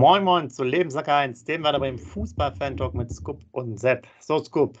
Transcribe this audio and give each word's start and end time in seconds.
Moin 0.00 0.24
Moin 0.24 0.48
zu 0.48 0.64
Lebenssacker 0.64 1.14
1, 1.14 1.44
dem 1.44 1.62
war 1.62 1.72
dabei 1.72 1.90
im 1.90 1.98
Fußball-Fan-Talk 1.98 2.94
mit 2.94 3.12
Scoop 3.12 3.44
und 3.52 3.78
Sepp. 3.78 4.06
So, 4.18 4.42
Scoop, 4.42 4.78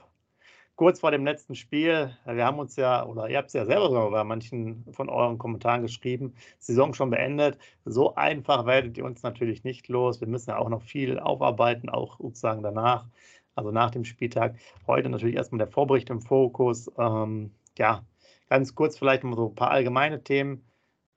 kurz 0.76 1.00
vor 1.00 1.10
dem 1.10 1.26
letzten 1.26 1.54
Spiel, 1.54 2.16
wir 2.24 2.46
haben 2.46 2.58
uns 2.58 2.76
ja, 2.76 3.04
oder 3.04 3.28
ihr 3.28 3.36
habt 3.36 3.48
es 3.48 3.52
ja 3.52 3.66
selber 3.66 3.88
sogar 3.88 4.10
bei 4.10 4.24
manchen 4.24 4.82
von 4.92 5.10
euren 5.10 5.36
Kommentaren 5.36 5.82
geschrieben, 5.82 6.32
Saison 6.58 6.94
schon 6.94 7.10
beendet. 7.10 7.58
So 7.84 8.14
einfach 8.14 8.64
werdet 8.64 8.96
ihr 8.96 9.04
uns 9.04 9.22
natürlich 9.22 9.62
nicht 9.62 9.88
los. 9.88 10.22
Wir 10.22 10.26
müssen 10.26 10.48
ja 10.48 10.56
auch 10.56 10.70
noch 10.70 10.80
viel 10.80 11.18
aufarbeiten, 11.18 11.90
auch 11.90 12.18
sozusagen 12.18 12.62
danach, 12.62 13.06
also 13.54 13.72
nach 13.72 13.90
dem 13.90 14.06
Spieltag. 14.06 14.56
Heute 14.86 15.10
natürlich 15.10 15.36
erstmal 15.36 15.58
der 15.58 15.68
Vorbericht 15.68 16.08
im 16.08 16.22
Fokus. 16.22 16.90
Ähm, 16.96 17.50
ja, 17.76 18.06
ganz 18.48 18.74
kurz 18.74 18.96
vielleicht 18.96 19.22
mal 19.24 19.36
so 19.36 19.50
ein 19.50 19.54
paar 19.54 19.70
allgemeine 19.70 20.24
Themen. 20.24 20.64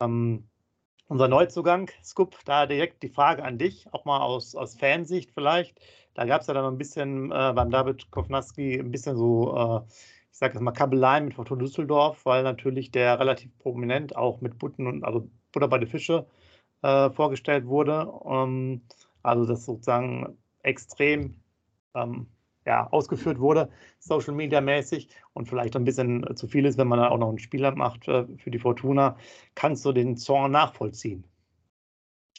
Ähm, 0.02 0.50
unser 1.08 1.28
Neuzugang, 1.28 1.90
Scoop, 2.04 2.38
da 2.46 2.66
direkt 2.66 3.04
die 3.04 3.10
Frage 3.10 3.44
an 3.44 3.58
dich, 3.58 3.88
auch 3.92 4.06
mal 4.06 4.22
aus, 4.22 4.56
aus 4.56 4.76
Fansicht 4.76 5.32
vielleicht. 5.32 5.80
Da 6.14 6.26
gab 6.26 6.42
es 6.42 6.48
ja 6.48 6.54
dann 6.54 6.66
ein 6.66 6.78
bisschen 6.78 7.32
äh, 7.32 7.54
beim 7.54 7.70
David 7.70 8.10
Kovnaski 8.12 8.80
ein 8.80 8.92
bisschen 8.92 9.18
so, 9.18 9.56
äh, 9.56 9.82
ich 10.32 10.38
sage 10.38 10.54
jetzt 10.54 10.62
mal, 10.62 10.72
Kabelei 10.72 11.22
mit 11.22 11.34
Fortuna 11.34 11.62
Düsseldorf, 11.62 12.26
weil 12.26 12.44
natürlich 12.44 12.92
der 12.92 13.20
relativ 13.20 13.58
prominent 13.60 14.16
auch 14.16 14.42
mit 14.42 14.58
Butten 14.60 14.88
und 14.88 15.04
also 15.04 15.30
Butter 15.52 15.68
bei 15.68 15.80
den 15.80 15.90
Fische 15.90 16.26
äh, 16.82 17.10
vorgestellt 17.10 17.66
wurde. 17.66 18.12
Ähm, 18.26 18.82
also 19.24 19.46
das 19.46 19.66
sozusagen 19.66 20.38
extrem 20.64 21.36
ähm, 21.96 22.28
ja, 22.66 22.88
ausgeführt 22.92 23.40
wurde, 23.40 23.70
Social 24.00 24.34
Media 24.34 24.62
mäßig 24.62 25.10
und 25.34 25.48
vielleicht 25.48 25.76
ein 25.76 25.84
bisschen 25.86 26.26
äh, 26.28 26.36
zu 26.36 26.48
viel 26.48 26.66
ist, 26.66 26.78
wenn 26.78 26.88
man 26.88 27.00
da 27.00 27.10
auch 27.10 27.18
noch 27.18 27.30
einen 27.30 27.40
Spieler 27.40 27.76
macht 27.76 28.08
äh, 28.08 28.26
für 28.38 28.52
die 28.52 28.60
Fortuna, 28.60 29.18
kannst 29.56 29.86
du 29.86 29.92
den 29.92 30.18
Zorn 30.18 30.52
nachvollziehen. 30.52 31.24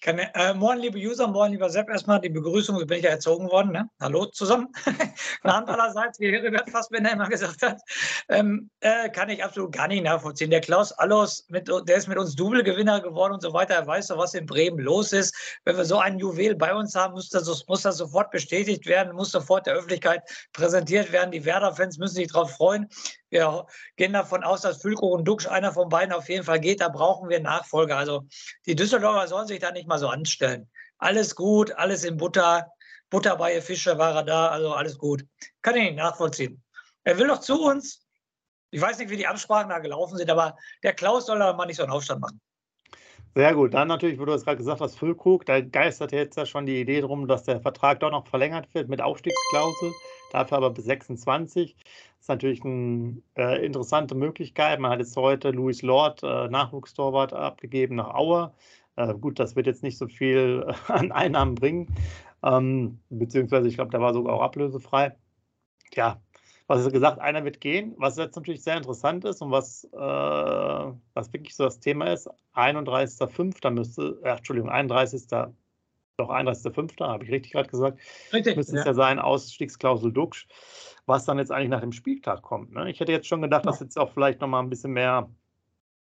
Kann, 0.05 0.19
äh, 0.19 0.53
moin, 0.53 0.81
liebe 0.81 0.99
User, 0.99 1.27
moin, 1.27 1.53
lieber 1.53 1.71
Sepp. 1.71 1.89
Erstmal 1.89 2.21
die 2.21 2.29
Begrüßung, 2.29 2.79
so 2.79 2.85
bin 2.85 2.99
ich 2.99 3.05
ja 3.05 3.09
erzogen 3.09 3.51
worden. 3.51 3.73
Ne? 3.73 3.89
Hallo 4.03 4.27
zusammen. 4.27 4.69
Hand 5.45 5.67
allerseits, 5.71 6.21
wie 6.21 6.31
Heribert 6.31 6.69
Fassbender 6.69 7.11
immer 7.13 7.27
gesagt 7.27 7.63
hat, 7.63 7.81
ähm, 8.29 8.69
äh, 8.81 9.09
kann 9.09 9.31
ich 9.31 9.43
absolut 9.43 9.73
gar 9.73 9.89
nicht 9.89 10.05
nachvollziehen. 10.05 10.51
Der 10.51 10.61
Klaus 10.61 10.93
Allos, 10.93 11.47
mit, 11.49 11.69
der 11.69 11.97
ist 11.97 12.07
mit 12.07 12.19
uns 12.19 12.37
Double-Gewinner 12.37 13.01
geworden 13.01 13.33
und 13.33 13.41
so 13.41 13.55
weiter. 13.55 13.77
Er 13.77 13.87
weiß 13.87 14.09
doch, 14.09 14.19
was 14.19 14.35
in 14.35 14.45
Bremen 14.45 14.79
los 14.79 15.15
ist. 15.15 15.35
Wenn 15.65 15.79
wir 15.79 15.87
so 15.87 15.97
ein 15.97 16.19
Juwel 16.19 16.55
bei 16.55 16.75
uns 16.75 16.95
haben, 16.95 17.15
muss 17.15 17.31
das, 17.31 17.67
muss 17.67 17.81
das 17.81 17.97
sofort 17.97 18.31
bestätigt 18.31 18.85
werden, 18.85 19.17
muss 19.17 19.31
sofort 19.31 19.65
der 19.65 19.73
Öffentlichkeit 19.73 20.21
präsentiert 20.53 21.13
werden. 21.13 21.31
Die 21.31 21.47
Werder-Fans 21.47 21.97
müssen 21.97 22.17
sich 22.17 22.31
darauf 22.31 22.51
freuen. 22.51 22.91
Wir 23.35 23.67
gehen 23.97 24.13
davon 24.13 24.45
aus, 24.45 24.61
dass 24.61 24.81
Füllkrug 24.81 25.13
und 25.13 25.25
Duxch 25.25 25.49
einer 25.49 25.73
von 25.73 25.89
beiden 25.89 26.15
auf 26.15 26.29
jeden 26.29 26.45
Fall 26.45 26.61
geht. 26.61 26.81
Da 26.81 26.89
brauchen 26.89 27.29
wir 27.29 27.41
Nachfolger. 27.41 27.99
Also 27.99 28.29
die 28.65 28.77
Düsseldorfer 28.77 29.27
sollen 29.27 29.49
sich 29.49 29.59
da 29.59 29.73
nicht 29.73 29.89
mal 29.89 29.99
so 29.99 30.07
anstellen. 30.07 30.71
Alles 30.99 31.35
gut, 31.35 31.73
alles 31.73 32.05
in 32.05 32.17
Butter. 32.17 32.71
Butter 33.11 33.35
bei 33.35 33.61
Fische 33.61 33.99
war 33.99 34.15
er 34.15 34.23
da, 34.23 34.49
also 34.51 34.73
alles 34.73 34.97
gut. 34.97 35.27
Kann 35.63 35.75
ich 35.75 35.83
nicht 35.83 35.97
nachvollziehen. 35.97 36.63
Er 37.03 37.19
will 37.19 37.27
doch 37.27 37.41
zu 37.41 37.61
uns. 37.61 38.07
Ich 38.71 38.81
weiß 38.81 39.01
nicht, 39.01 39.11
wie 39.11 39.17
die 39.17 39.27
Absprachen 39.27 39.69
da 39.69 39.81
gelaufen 39.81 40.17
sind, 40.17 40.31
aber 40.31 40.57
der 40.85 40.95
Klaus 40.95 41.27
soll 41.27 41.41
da 41.41 41.53
mal 41.55 41.67
nicht 41.67 41.79
so 41.79 41.83
einen 41.83 41.91
Aufstand 41.91 42.21
machen. 42.21 42.41
Sehr 43.35 43.53
gut. 43.53 43.75
Dann 43.75 43.89
natürlich, 43.89 44.21
wo 44.21 44.27
du 44.27 44.33
es 44.33 44.45
gerade 44.45 44.59
gesagt 44.59 44.81
hast, 44.81 44.97
Füllkrug, 44.97 45.45
da 45.45 45.61
geistert 45.61 46.13
jetzt 46.13 46.37
ja 46.37 46.47
schon 46.47 46.67
die 46.67 46.81
Idee 46.81 47.01
drum, 47.01 47.27
dass 47.27 47.43
der 47.43 47.61
Vertrag 47.61 47.99
doch 47.99 48.13
noch 48.13 48.29
verlängert 48.29 48.73
wird 48.75 48.89
mit 48.89 49.03
Aufstiegsklausel, 49.03 49.93
dafür 50.35 50.59
aber 50.59 50.71
bis 50.71 50.85
26. 50.85 51.77
Das 51.77 51.87
ist 52.21 52.29
natürlich 52.29 52.65
eine 52.65 53.23
äh, 53.37 53.65
interessante 53.65 54.15
Möglichkeit. 54.15 54.81
Man 54.81 54.91
hat 54.91 54.99
jetzt 54.99 55.17
heute 55.17 55.51
Louis 55.51 55.83
Lord, 55.83 56.23
äh, 56.23 56.49
Nachwuchstorwart, 56.49 57.33
abgegeben 57.33 57.97
nach 57.97 58.15
Aue. 58.15 58.53
Äh, 58.97 59.15
gut, 59.15 59.39
das 59.39 59.57
wird 59.57 59.67
jetzt 59.67 59.83
nicht 59.83 59.99
so 59.99 60.09
viel 60.09 60.67
äh, 60.67 60.75
an 60.93 61.13
Einnahmen 61.13 61.55
bringen, 61.55 61.95
ähm, 62.43 62.99
beziehungsweise 63.11 63.69
ich 63.69 63.77
glaube, 63.77 63.91
der 63.91 64.01
war 64.01 64.13
sogar 64.13 64.35
auch 64.35 64.43
ablösefrei. 64.43 65.17
Ja, 65.95 66.21
was 66.67 66.81
ist 66.85 66.93
gesagt, 66.93 67.21
einer 67.21 67.45
wird 67.45 67.61
gehen. 67.61 67.95
Was 67.99 68.17
jetzt 68.17 68.37
natürlich 68.37 68.63
sehr 68.63 68.77
interessant 68.77 69.25
ist 69.25 69.43
und 69.43 69.51
was, 69.51 69.85
äh, 69.85 69.97
was 69.97 71.33
wirklich 71.33 71.55
so 71.55 71.65
das 71.65 71.79
Thema 71.79 72.13
ist, 72.13 72.29
31.05. 72.55 73.71
müsste, 73.71 74.19
äh, 74.25 74.31
Entschuldigung, 74.31 74.71
31. 74.71 75.23
Doch 76.17 76.31
31.05. 76.31 77.05
habe 77.05 77.25
ich 77.25 77.31
richtig 77.31 77.53
gerade 77.53 77.69
gesagt. 77.69 77.99
Richtig. 78.33 78.57
Müsste 78.57 78.75
ja. 78.75 78.81
es 78.81 78.87
ja 78.87 78.95
sein, 78.95 79.19
Ausstiegsklausel 79.19 80.13
Duxch, 80.13 80.47
was 81.07 81.25
dann 81.25 81.39
jetzt 81.39 81.51
eigentlich 81.51 81.71
nach 81.71 81.81
dem 81.81 81.93
Spieltag 81.93 82.43
kommt. 82.43 82.73
Ne? 82.73 82.89
Ich 82.91 83.01
hätte 83.01 83.11
jetzt 83.11 83.27
schon 83.27 83.43
gedacht, 83.43 83.65
ja. 83.65 83.71
dass 83.71 83.81
jetzt 83.81 83.99
auch 83.99 84.13
vielleicht 84.13 84.41
nochmal 84.41 84.63
ein 84.63 84.71
bisschen 84.71 84.93
mehr 84.93 85.29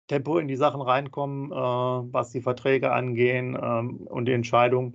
Tempo 0.06 0.38
in 0.38 0.47
die 0.47 0.56
Sachen 0.56 0.81
reinkommen, 0.81 1.50
äh, 1.50 1.54
was 1.54 2.31
die 2.31 2.41
Verträge 2.41 2.92
angehen 2.92 3.58
ähm, 3.60 4.06
und 4.06 4.26
die 4.26 4.32
Entscheidung 4.32 4.94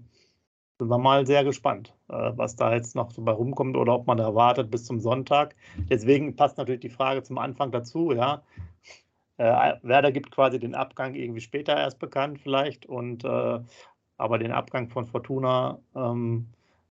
sind 0.79 0.89
wir 0.89 0.97
mal 0.97 1.27
sehr 1.27 1.43
gespannt, 1.43 1.93
äh, 2.09 2.31
was 2.35 2.55
da 2.55 2.73
jetzt 2.73 2.95
noch 2.95 3.11
so 3.11 3.21
bei 3.21 3.31
rumkommt 3.31 3.77
oder 3.77 3.93
ob 3.93 4.07
man 4.07 4.17
da 4.17 4.33
wartet 4.33 4.71
bis 4.71 4.85
zum 4.85 4.99
Sonntag. 4.99 5.55
Deswegen 5.89 6.35
passt 6.35 6.57
natürlich 6.57 6.81
die 6.81 6.89
Frage 6.89 7.23
zum 7.23 7.37
Anfang 7.37 7.71
dazu, 7.71 8.11
ja. 8.13 8.41
Äh, 9.37 9.73
Werder 9.81 10.11
gibt 10.11 10.31
quasi 10.31 10.59
den 10.59 10.75
Abgang 10.75 11.15
irgendwie 11.15 11.41
später 11.41 11.75
erst 11.75 11.99
bekannt, 11.99 12.39
vielleicht, 12.39 12.85
und 12.85 13.23
äh, 13.23 13.59
aber 14.17 14.37
den 14.37 14.51
Abgang 14.51 14.89
von 14.89 15.05
Fortuna 15.05 15.79
ähm, 15.95 16.47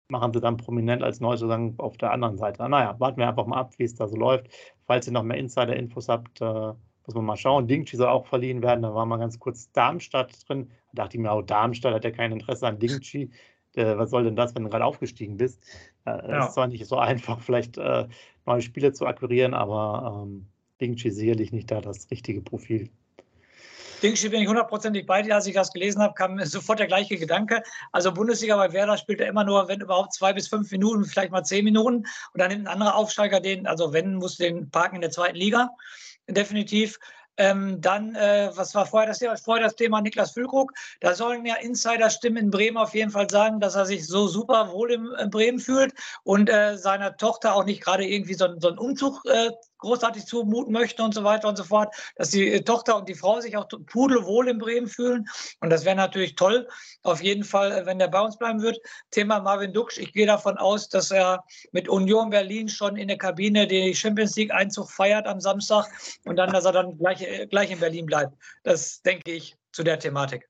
machen 0.07 0.33
sie 0.33 0.39
dann 0.39 0.57
prominent 0.57 1.03
als 1.03 1.19
Neuzugang 1.19 1.75
auf 1.77 1.97
der 1.97 2.11
anderen 2.11 2.37
Seite. 2.37 2.67
Naja, 2.69 2.95
warten 2.99 3.17
wir 3.17 3.27
einfach 3.27 3.45
mal 3.47 3.59
ab, 3.59 3.73
wie 3.77 3.83
es 3.83 3.95
da 3.95 4.07
so 4.07 4.15
läuft. 4.15 4.47
Falls 4.85 5.07
ihr 5.07 5.13
noch 5.13 5.23
mehr 5.23 5.37
Insider-Infos 5.37 6.09
habt, 6.09 6.41
äh, 6.41 6.73
muss 7.05 7.15
man 7.15 7.25
mal 7.25 7.37
schauen. 7.37 7.67
Dingchi 7.67 7.97
soll 7.97 8.07
auch 8.07 8.25
verliehen 8.27 8.61
werden. 8.61 8.81
Da 8.81 8.93
war 8.93 9.05
mal 9.05 9.17
ganz 9.17 9.39
kurz 9.39 9.71
Darmstadt 9.71 10.47
drin. 10.47 10.69
Da 10.93 11.03
dachte 11.03 11.17
ich 11.17 11.21
mir, 11.21 11.31
auch 11.31 11.41
Darmstadt 11.41 11.93
hat 11.93 12.03
ja 12.03 12.11
kein 12.11 12.31
Interesse 12.31 12.67
an 12.67 12.79
Dingchi 12.79 13.31
äh, 13.75 13.97
was 13.97 14.09
soll 14.09 14.23
denn 14.23 14.35
das, 14.35 14.55
wenn 14.55 14.63
du 14.63 14.69
gerade 14.69 14.85
aufgestiegen 14.85 15.37
bist? 15.37 15.63
Äh, 16.05 16.29
ja. 16.29 16.45
ist 16.45 16.53
zwar 16.53 16.67
nicht 16.67 16.85
so 16.85 16.97
einfach, 16.97 17.39
vielleicht 17.41 17.77
äh, 17.77 18.07
neue 18.45 18.61
Spieler 18.61 18.93
zu 18.93 19.05
akquirieren, 19.05 19.53
aber 19.53 20.23
ähm, 20.23 20.47
Dingchi 20.81 21.11
sicherlich 21.11 21.51
nicht 21.51 21.71
da 21.71 21.81
das 21.81 22.09
richtige 22.11 22.41
Profil. 22.41 22.89
Dingchi 24.05 24.29
bin 24.29 24.39
ich 24.39 24.47
hundertprozentig 24.47 25.07
bei 25.07 25.23
dir. 25.23 25.33
Als 25.33 25.47
ich 25.47 25.55
das 25.55 25.73
gelesen 25.73 25.99
habe, 25.99 26.13
kam 26.13 26.37
sofort 26.45 26.77
der 26.77 26.85
gleiche 26.85 27.17
Gedanke. 27.17 27.63
Also 27.91 28.13
Bundesliga 28.13 28.55
bei 28.55 28.71
Werder 28.71 28.99
spielt 28.99 29.19
er 29.19 29.27
immer 29.27 29.43
nur, 29.43 29.67
wenn 29.67 29.81
überhaupt 29.81 30.13
zwei 30.13 30.31
bis 30.31 30.47
fünf 30.47 30.69
Minuten, 30.69 31.05
vielleicht 31.05 31.31
mal 31.31 31.43
zehn 31.43 31.65
Minuten. 31.65 31.97
Und 31.97 32.05
dann 32.35 32.49
nimmt 32.49 32.67
ein 32.67 32.73
anderer 32.73 32.93
Aufsteiger 32.93 33.39
den, 33.39 33.65
also 33.65 33.93
wenn, 33.93 34.13
muss 34.13 34.37
den 34.37 34.69
parken 34.69 34.97
in 34.97 35.01
der 35.01 35.09
zweiten 35.09 35.37
Liga. 35.37 35.71
Definitiv. 36.27 36.99
Ähm, 37.37 37.81
dann, 37.81 38.13
äh, 38.13 38.51
was 38.53 38.75
war 38.75 38.85
vorher 38.85 39.09
das, 39.09 39.19
Thema? 39.19 39.35
vorher 39.37 39.65
das 39.65 39.75
Thema 39.75 40.01
Niklas 40.01 40.31
Füllkrug? 40.31 40.71
Da 41.01 41.15
sollen 41.15 41.43
ja 41.43 41.55
Insider-Stimmen 41.55 42.37
in 42.37 42.51
Bremen 42.51 42.77
auf 42.77 42.93
jeden 42.93 43.09
Fall 43.09 43.29
sagen, 43.29 43.59
dass 43.59 43.73
er 43.73 43.87
sich 43.87 44.05
so 44.05 44.27
super 44.27 44.71
wohl 44.71 44.91
in, 44.91 45.07
in 45.19 45.31
Bremen 45.31 45.59
fühlt 45.59 45.93
und 46.23 46.47
äh, 46.47 46.77
seiner 46.77 47.17
Tochter 47.17 47.55
auch 47.55 47.65
nicht 47.65 47.83
gerade 47.83 48.05
irgendwie 48.05 48.35
so, 48.35 48.47
so 48.59 48.67
einen 48.67 48.77
Umzug 48.77 49.25
äh, 49.25 49.49
großartig 49.85 50.25
zumuten 50.25 50.73
möchte 50.73 51.03
und 51.03 51.13
so 51.13 51.23
weiter 51.23 51.47
und 51.47 51.55
so 51.55 51.63
fort, 51.63 51.95
dass 52.15 52.31
die 52.31 52.51
äh, 52.51 52.61
Tochter 52.61 52.97
und 52.97 53.07
die 53.07 53.13
Frau 53.13 53.39
sich 53.39 53.55
auch 53.55 53.67
pudelwohl 53.85 54.49
in 54.49 54.57
Bremen 54.57 54.87
fühlen. 54.87 55.25
Und 55.61 55.69
das 55.69 55.85
wäre 55.85 55.95
natürlich 55.95 56.35
toll, 56.35 56.67
auf 57.03 57.21
jeden 57.21 57.43
Fall, 57.43 57.71
äh, 57.71 57.85
wenn 57.85 57.99
der 57.99 58.07
bei 58.07 58.19
uns 58.19 58.37
bleiben 58.37 58.61
wird. 58.61 58.79
Thema 59.11 59.39
Marvin 59.39 59.73
Duksch, 59.73 59.97
ich 59.97 60.11
gehe 60.13 60.25
davon 60.25 60.57
aus, 60.57 60.89
dass 60.89 61.11
er 61.11 61.43
mit 61.71 61.87
Union 61.87 62.31
Berlin 62.31 62.67
schon 62.67 62.97
in 62.97 63.07
der 63.07 63.17
Kabine 63.17 63.67
den 63.67 63.93
Champions 63.93 64.35
League 64.35 64.51
Einzug 64.51 64.89
feiert 64.89 65.27
am 65.27 65.39
Samstag 65.39 65.85
und 66.25 66.35
dann, 66.35 66.51
dass 66.51 66.65
er 66.65 66.71
dann 66.71 66.97
gleich, 66.97 67.21
äh, 67.21 67.45
gleich 67.47 67.71
in 67.71 67.79
Berlin 67.79 68.07
bleibt. 68.07 68.33
Das 68.63 69.01
denke 69.03 69.31
ich 69.31 69.55
zu 69.71 69.83
der 69.83 69.99
Thematik. 69.99 70.49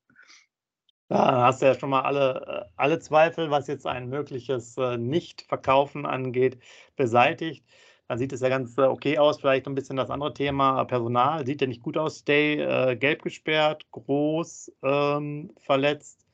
Da 1.08 1.44
hast 1.44 1.62
du 1.62 1.68
ja 1.68 1.76
schon 1.76 1.92
mal 1.92 2.02
alle, 2.02 2.72
alle 2.78 2.98
Zweifel, 2.98 3.52
was 3.52 3.68
jetzt 3.68 3.86
ein 3.86 4.10
mögliches 4.10 4.76
Nicht-Verkaufen 4.76 6.04
angeht, 6.08 6.58
beseitigt 6.96 7.64
dann 8.08 8.20
sieht 8.20 8.34
es 8.34 8.42
ja 8.42 8.50
ganz 8.50 8.78
äh, 8.78 8.82
okay 8.82 9.18
aus. 9.18 9.40
Vielleicht 9.40 9.68
ein 9.68 9.76
bisschen 9.76 9.98
das 9.98 10.10
andere 10.10 10.34
Thema 10.34 10.84
Personal. 10.86 11.46
Sieht 11.46 11.62
ja 11.62 11.68
nicht 11.68 11.82
gut 11.82 11.98
aus. 11.98 12.20
Stay 12.20 12.62
äh, 12.62 12.96
gelb 12.96 13.24
gesperrt, 13.24 13.86
groß 13.92 14.72
ähm, 14.84 15.52
verletzt. 15.60 16.26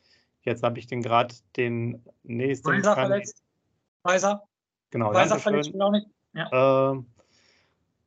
Jetzt 0.44 0.63
habe 0.63 0.79
ich 0.79 0.88
den 0.88 1.01
gerade 1.01 1.33
den 1.56 2.03
nächsten. 2.23 2.69
Weiser 2.69 2.95
verletzt. 2.95 3.44
Weiser. 4.03 4.44
Genau, 4.89 5.13
Weiser 5.13 5.39
verletzt 5.39 5.71
auch 5.79 5.91
nicht. 5.91 6.07
Ja. 6.33 6.91
Ähm, 6.91 7.06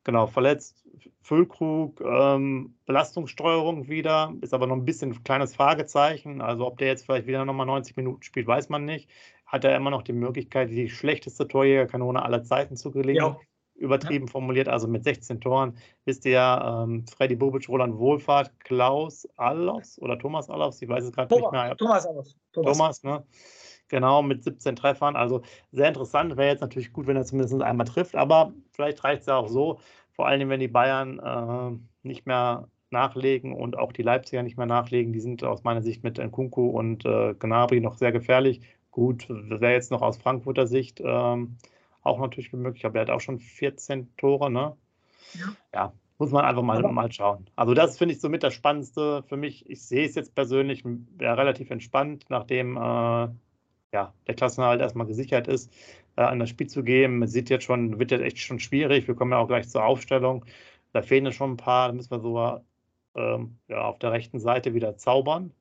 genau, 0.03 0.27
verletzt. 0.27 0.83
Füllkrug, 1.21 2.01
ähm, 2.01 2.75
Belastungssteuerung 2.85 3.87
wieder, 3.87 4.31
ist 4.41 4.53
aber 4.53 4.67
noch 4.67 4.75
ein 4.75 4.85
bisschen 4.85 5.11
ein 5.11 5.23
kleines 5.23 5.55
Fragezeichen. 5.55 6.39
Also 6.39 6.67
ob 6.67 6.77
der 6.77 6.89
jetzt 6.89 7.05
vielleicht 7.05 7.25
wieder 7.25 7.45
nochmal 7.45 7.65
90 7.65 7.97
Minuten 7.97 8.21
spielt, 8.21 8.45
weiß 8.45 8.69
man 8.69 8.85
nicht. 8.85 9.09
Hat 9.47 9.63
er 9.63 9.75
immer 9.75 9.89
noch 9.89 10.03
die 10.03 10.13
Möglichkeit, 10.13 10.69
die 10.69 10.89
schlechteste 10.89 11.47
Torjägerkanone 11.47 12.21
aller 12.21 12.43
Zeiten 12.43 12.75
zu 12.75 12.91
gelingen. 12.91 13.23
Ja 13.23 13.39
übertrieben 13.75 14.27
ja. 14.27 14.31
formuliert, 14.31 14.67
also 14.67 14.87
mit 14.87 15.03
16 15.03 15.41
Toren, 15.41 15.77
wisst 16.05 16.25
ihr 16.25 16.39
ähm, 16.63 17.05
Freddy 17.07 17.35
Bobic, 17.35 17.67
Roland 17.67 17.97
Wohlfahrt, 17.97 18.51
Klaus 18.59 19.27
Allofs 19.35 19.99
oder 19.99 20.17
Thomas 20.17 20.49
Allofs, 20.49 20.81
ich 20.81 20.89
weiß 20.89 21.03
es 21.03 21.11
gerade 21.11 21.33
nicht 21.35 21.51
mehr. 21.51 21.75
Thomas 21.77 22.05
Allofs. 22.05 22.35
Thomas. 22.53 22.77
Thomas, 22.77 23.03
ne? 23.03 23.23
Genau, 23.87 24.23
mit 24.23 24.43
17 24.43 24.75
Treffern. 24.75 25.15
Also 25.15 25.41
sehr 25.71 25.89
interessant. 25.89 26.37
Wäre 26.37 26.49
jetzt 26.49 26.61
natürlich 26.61 26.91
gut, 26.91 27.05
wenn 27.05 27.17
er 27.17 27.25
zumindest 27.25 27.61
einmal 27.61 27.85
trifft, 27.85 28.15
aber 28.15 28.53
vielleicht 28.71 29.03
reicht 29.03 29.21
es 29.21 29.27
ja 29.27 29.37
auch 29.37 29.47
so, 29.47 29.79
vor 30.11 30.27
allem 30.27 30.49
wenn 30.49 30.59
die 30.59 30.67
Bayern 30.67 31.19
äh, 31.19 32.07
nicht 32.07 32.25
mehr 32.25 32.67
nachlegen 32.89 33.53
und 33.53 33.77
auch 33.77 33.91
die 33.91 34.03
Leipziger 34.03 34.41
nicht 34.41 34.57
mehr 34.57 34.65
nachlegen. 34.65 35.13
Die 35.13 35.19
sind 35.19 35.43
aus 35.43 35.63
meiner 35.63 35.81
Sicht 35.81 36.03
mit 36.03 36.17
Nkunku 36.17 36.69
und 36.69 37.05
äh, 37.05 37.33
Gnabry 37.35 37.81
noch 37.81 37.97
sehr 37.97 38.11
gefährlich. 38.11 38.61
Gut, 38.91 39.29
das 39.29 39.61
wäre 39.61 39.73
jetzt 39.73 39.91
noch 39.91 40.01
aus 40.01 40.17
Frankfurter 40.17 40.65
Sicht 40.65 41.01
ähm, 41.03 41.57
auch 42.05 42.19
natürlich 42.19 42.53
möglich, 42.53 42.85
aber 42.85 42.99
er 42.99 43.01
hat 43.01 43.09
auch 43.09 43.21
schon 43.21 43.39
14 43.39 44.15
Tore, 44.17 44.49
ne? 44.51 44.75
Ja. 45.33 45.55
ja 45.73 45.93
muss 46.17 46.31
man 46.31 46.45
einfach 46.45 46.61
mal, 46.61 46.81
mal 46.81 47.11
schauen. 47.11 47.49
Also 47.55 47.73
das 47.73 47.97
finde 47.97 48.13
ich 48.13 48.21
somit 48.21 48.43
das 48.43 48.53
Spannendste 48.53 49.23
für 49.23 49.37
mich. 49.37 49.69
Ich 49.69 49.81
sehe 49.81 50.05
es 50.05 50.15
jetzt 50.15 50.33
persönlich 50.33 50.83
ja, 51.19 51.33
relativ 51.33 51.71
entspannt, 51.71 52.25
nachdem 52.29 52.77
äh, 52.77 52.79
ja, 52.79 54.13
der 54.27 54.35
Klassenhalt 54.35 54.81
erstmal 54.81 55.07
gesichert 55.07 55.47
ist, 55.47 55.71
äh, 56.15 56.21
an 56.21 56.39
das 56.39 56.49
Spiel 56.49 56.67
zu 56.67 56.83
gehen. 56.83 57.19
Man 57.19 57.27
sieht 57.27 57.49
jetzt 57.49 57.65
schon, 57.65 57.99
wird 57.99 58.11
jetzt 58.11 58.23
echt 58.23 58.39
schon 58.39 58.59
schwierig. 58.59 59.07
Wir 59.07 59.15
kommen 59.15 59.31
ja 59.31 59.37
auch 59.39 59.47
gleich 59.47 59.67
zur 59.69 59.83
Aufstellung. 59.83 60.45
Da 60.93 61.01
fehlen 61.01 61.31
schon 61.33 61.51
ein 61.51 61.57
paar, 61.57 61.89
da 61.89 61.93
müssen 61.93 62.11
wir 62.11 62.19
so 62.19 62.61
ähm, 63.15 63.57
ja, 63.67 63.81
auf 63.81 63.99
der 63.99 64.11
rechten 64.11 64.39
Seite 64.39 64.73
wieder 64.73 64.97
zaubern. 64.97 65.51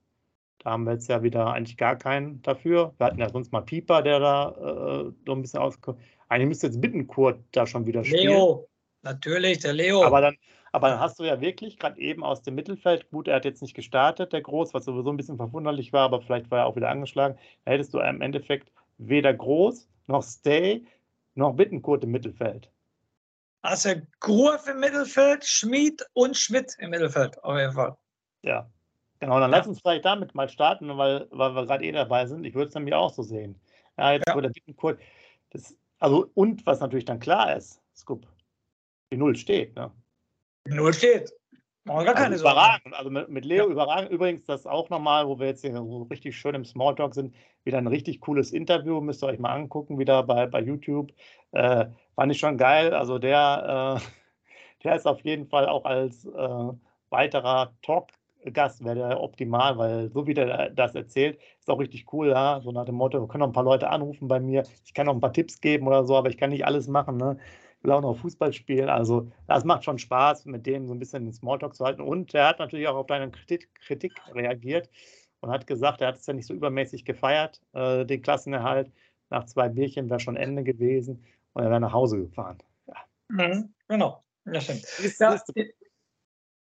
Da 0.58 0.70
haben 0.70 0.84
wir 0.84 0.92
jetzt 0.92 1.08
ja 1.08 1.22
wieder 1.22 1.52
eigentlich 1.52 1.76
gar 1.76 1.96
keinen 1.96 2.40
dafür. 2.42 2.94
Wir 2.96 3.06
hatten 3.06 3.18
ja 3.18 3.28
sonst 3.28 3.52
mal 3.52 3.60
Pieper, 3.60 4.02
der 4.02 4.20
da 4.20 4.50
äh, 4.50 5.12
so 5.26 5.32
ein 5.32 5.42
bisschen 5.42 5.60
auskommt. 5.60 5.98
Eigentlich 6.28 6.48
müsste 6.48 6.66
jetzt 6.68 6.80
Bittenkurt 6.80 7.40
da 7.52 7.66
schon 7.66 7.86
wieder 7.86 8.04
spielen. 8.04 8.28
Leo, 8.28 8.68
natürlich, 9.02 9.58
der 9.58 9.72
Leo. 9.72 10.02
Aber 10.02 10.20
dann, 10.20 10.36
aber 10.72 10.88
dann 10.88 11.00
hast 11.00 11.18
du 11.18 11.24
ja 11.24 11.40
wirklich 11.40 11.78
gerade 11.78 12.00
eben 12.00 12.24
aus 12.24 12.42
dem 12.42 12.54
Mittelfeld, 12.54 13.10
gut, 13.10 13.28
er 13.28 13.36
hat 13.36 13.44
jetzt 13.44 13.62
nicht 13.62 13.74
gestartet, 13.74 14.32
der 14.32 14.42
Groß, 14.42 14.74
was 14.74 14.84
sowieso 14.84 15.10
ein 15.10 15.16
bisschen 15.16 15.36
verwunderlich 15.36 15.92
war, 15.92 16.02
aber 16.02 16.20
vielleicht 16.20 16.50
war 16.50 16.60
er 16.60 16.66
auch 16.66 16.76
wieder 16.76 16.88
angeschlagen. 16.88 17.38
Da 17.64 17.72
hättest 17.72 17.94
du 17.94 18.00
im 18.00 18.20
Endeffekt 18.20 18.72
weder 18.98 19.32
Groß 19.32 19.88
noch 20.06 20.22
Stay 20.22 20.84
noch 21.34 21.54
Bittenkurt 21.54 22.04
im 22.04 22.10
Mittelfeld. 22.10 22.70
Hast 23.62 23.86
du 23.86 24.06
Groß 24.20 24.68
im 24.68 24.80
Mittelfeld, 24.80 25.44
Schmid 25.44 26.04
und 26.12 26.36
Schmidt 26.36 26.74
im 26.78 26.90
Mittelfeld, 26.90 27.42
auf 27.42 27.56
jeden 27.56 27.72
Fall. 27.72 27.96
Ja, 28.42 28.68
genau. 29.20 29.40
Dann 29.40 29.50
ja. 29.50 29.58
lass 29.58 29.66
uns 29.66 29.80
vielleicht 29.80 30.04
damit 30.04 30.34
mal 30.34 30.48
starten, 30.48 30.98
weil, 30.98 31.26
weil 31.30 31.54
wir 31.54 31.64
gerade 31.64 31.84
eh 31.84 31.92
dabei 31.92 32.26
sind. 32.26 32.44
Ich 32.44 32.54
würde 32.54 32.68
es 32.68 32.74
nämlich 32.74 32.94
auch 32.94 33.12
so 33.12 33.22
sehen. 33.22 33.58
Ja, 33.96 34.12
jetzt 34.12 34.28
ja. 34.28 34.38
der 34.38 34.50
Bittenkurt. 34.50 35.00
Das, 35.50 35.74
also, 36.04 36.30
und 36.34 36.66
was 36.66 36.80
natürlich 36.80 37.06
dann 37.06 37.18
klar 37.18 37.56
ist, 37.56 37.80
Scoop, 37.96 38.26
die 39.10 39.16
Null 39.16 39.36
steht. 39.36 39.74
Ne? 39.74 39.90
Null 40.66 40.92
steht. 40.92 41.32
Machen 41.84 42.04
gar 42.04 42.14
keine 42.14 42.34
also 42.34 42.44
überragend. 42.44 42.94
Also 42.94 43.10
mit, 43.10 43.30
mit 43.30 43.46
Leo 43.46 43.64
ja. 43.64 43.70
überragend. 43.70 44.10
Übrigens, 44.10 44.44
das 44.44 44.66
auch 44.66 44.90
nochmal, 44.90 45.26
wo 45.26 45.38
wir 45.38 45.46
jetzt 45.46 45.62
hier 45.62 45.74
richtig 46.10 46.36
schön 46.36 46.54
im 46.54 46.66
Smalltalk 46.66 47.14
sind, 47.14 47.34
wieder 47.64 47.78
ein 47.78 47.86
richtig 47.86 48.20
cooles 48.20 48.52
Interview. 48.52 49.00
Müsst 49.00 49.24
ihr 49.24 49.28
euch 49.28 49.38
mal 49.38 49.54
angucken, 49.54 49.98
wieder 49.98 50.22
bei, 50.24 50.46
bei 50.46 50.60
YouTube. 50.60 51.10
Äh, 51.52 51.86
fand 52.14 52.32
ich 52.32 52.38
schon 52.38 52.58
geil. 52.58 52.92
Also 52.92 53.18
der, 53.18 53.98
äh, 53.98 54.84
der 54.84 54.96
ist 54.96 55.06
auf 55.06 55.22
jeden 55.22 55.46
Fall 55.46 55.66
auch 55.66 55.86
als 55.86 56.26
äh, 56.26 56.72
weiterer 57.08 57.72
Talk-Gast 58.44 58.84
wäre 58.84 58.94
der 58.94 59.20
optimal, 59.20 59.76
weil 59.78 60.10
so 60.10 60.26
wie 60.26 60.34
der 60.34 60.70
das 60.70 60.94
erzählt, 60.94 61.38
ist 61.58 61.70
auch 61.70 61.78
richtig 61.80 62.12
cool, 62.12 62.28
ja. 62.28 62.60
So 62.62 62.72
nach 62.72 62.84
dem 62.84 62.94
Motto, 62.96 63.20
wir 63.20 63.28
können 63.28 63.40
noch 63.40 63.48
ein 63.48 63.52
paar 63.52 63.64
Leute 63.64 63.88
anrufen 63.88 64.28
bei 64.28 64.40
mir, 64.40 64.64
ich 64.84 64.94
kann 64.94 65.06
noch 65.06 65.14
ein 65.14 65.20
paar 65.20 65.32
Tipps 65.32 65.60
geben 65.60 65.86
oder 65.86 66.04
so, 66.04 66.16
aber 66.16 66.28
ich 66.28 66.36
kann 66.36 66.50
nicht 66.50 66.66
alles 66.66 66.88
machen. 66.88 67.16
Ne? 67.16 67.38
will 67.84 67.92
auch 67.92 68.00
noch 68.00 68.16
Fußball 68.16 68.52
spielen. 68.52 68.88
Also 68.88 69.30
das 69.46 69.64
macht 69.64 69.84
schon 69.84 69.98
Spaß, 69.98 70.46
mit 70.46 70.66
dem 70.66 70.86
so 70.86 70.94
ein 70.94 70.98
bisschen 70.98 71.24
den 71.24 71.32
Smalltalk 71.32 71.74
zu 71.74 71.84
halten. 71.84 72.00
Und 72.00 72.34
er 72.34 72.48
hat 72.48 72.58
natürlich 72.58 72.88
auch 72.88 72.96
auf 72.96 73.06
deine 73.06 73.30
Kritik, 73.30 73.68
Kritik 73.74 74.14
reagiert 74.34 74.90
und 75.40 75.50
hat 75.50 75.66
gesagt, 75.66 76.00
er 76.00 76.08
hat 76.08 76.16
es 76.16 76.26
ja 76.26 76.32
nicht 76.32 76.46
so 76.46 76.54
übermäßig 76.54 77.04
gefeiert, 77.04 77.60
äh, 77.74 78.04
den 78.04 78.22
Klassenerhalt. 78.22 78.90
Nach 79.30 79.44
zwei 79.44 79.68
Bierchen 79.68 80.08
wäre 80.08 80.20
schon 80.20 80.36
Ende 80.36 80.64
gewesen 80.64 81.24
und 81.52 81.62
er 81.62 81.70
wäre 81.70 81.80
nach 81.80 81.92
Hause 81.92 82.18
gefahren. 82.18 82.58
Ja. 82.86 82.94
Mhm, 83.28 83.74
genau, 83.88 84.24
das 84.44 84.64
stimmt. 84.64 84.84
Ist, 85.02 85.20
ja, 85.20 85.34
ist, 85.34 85.52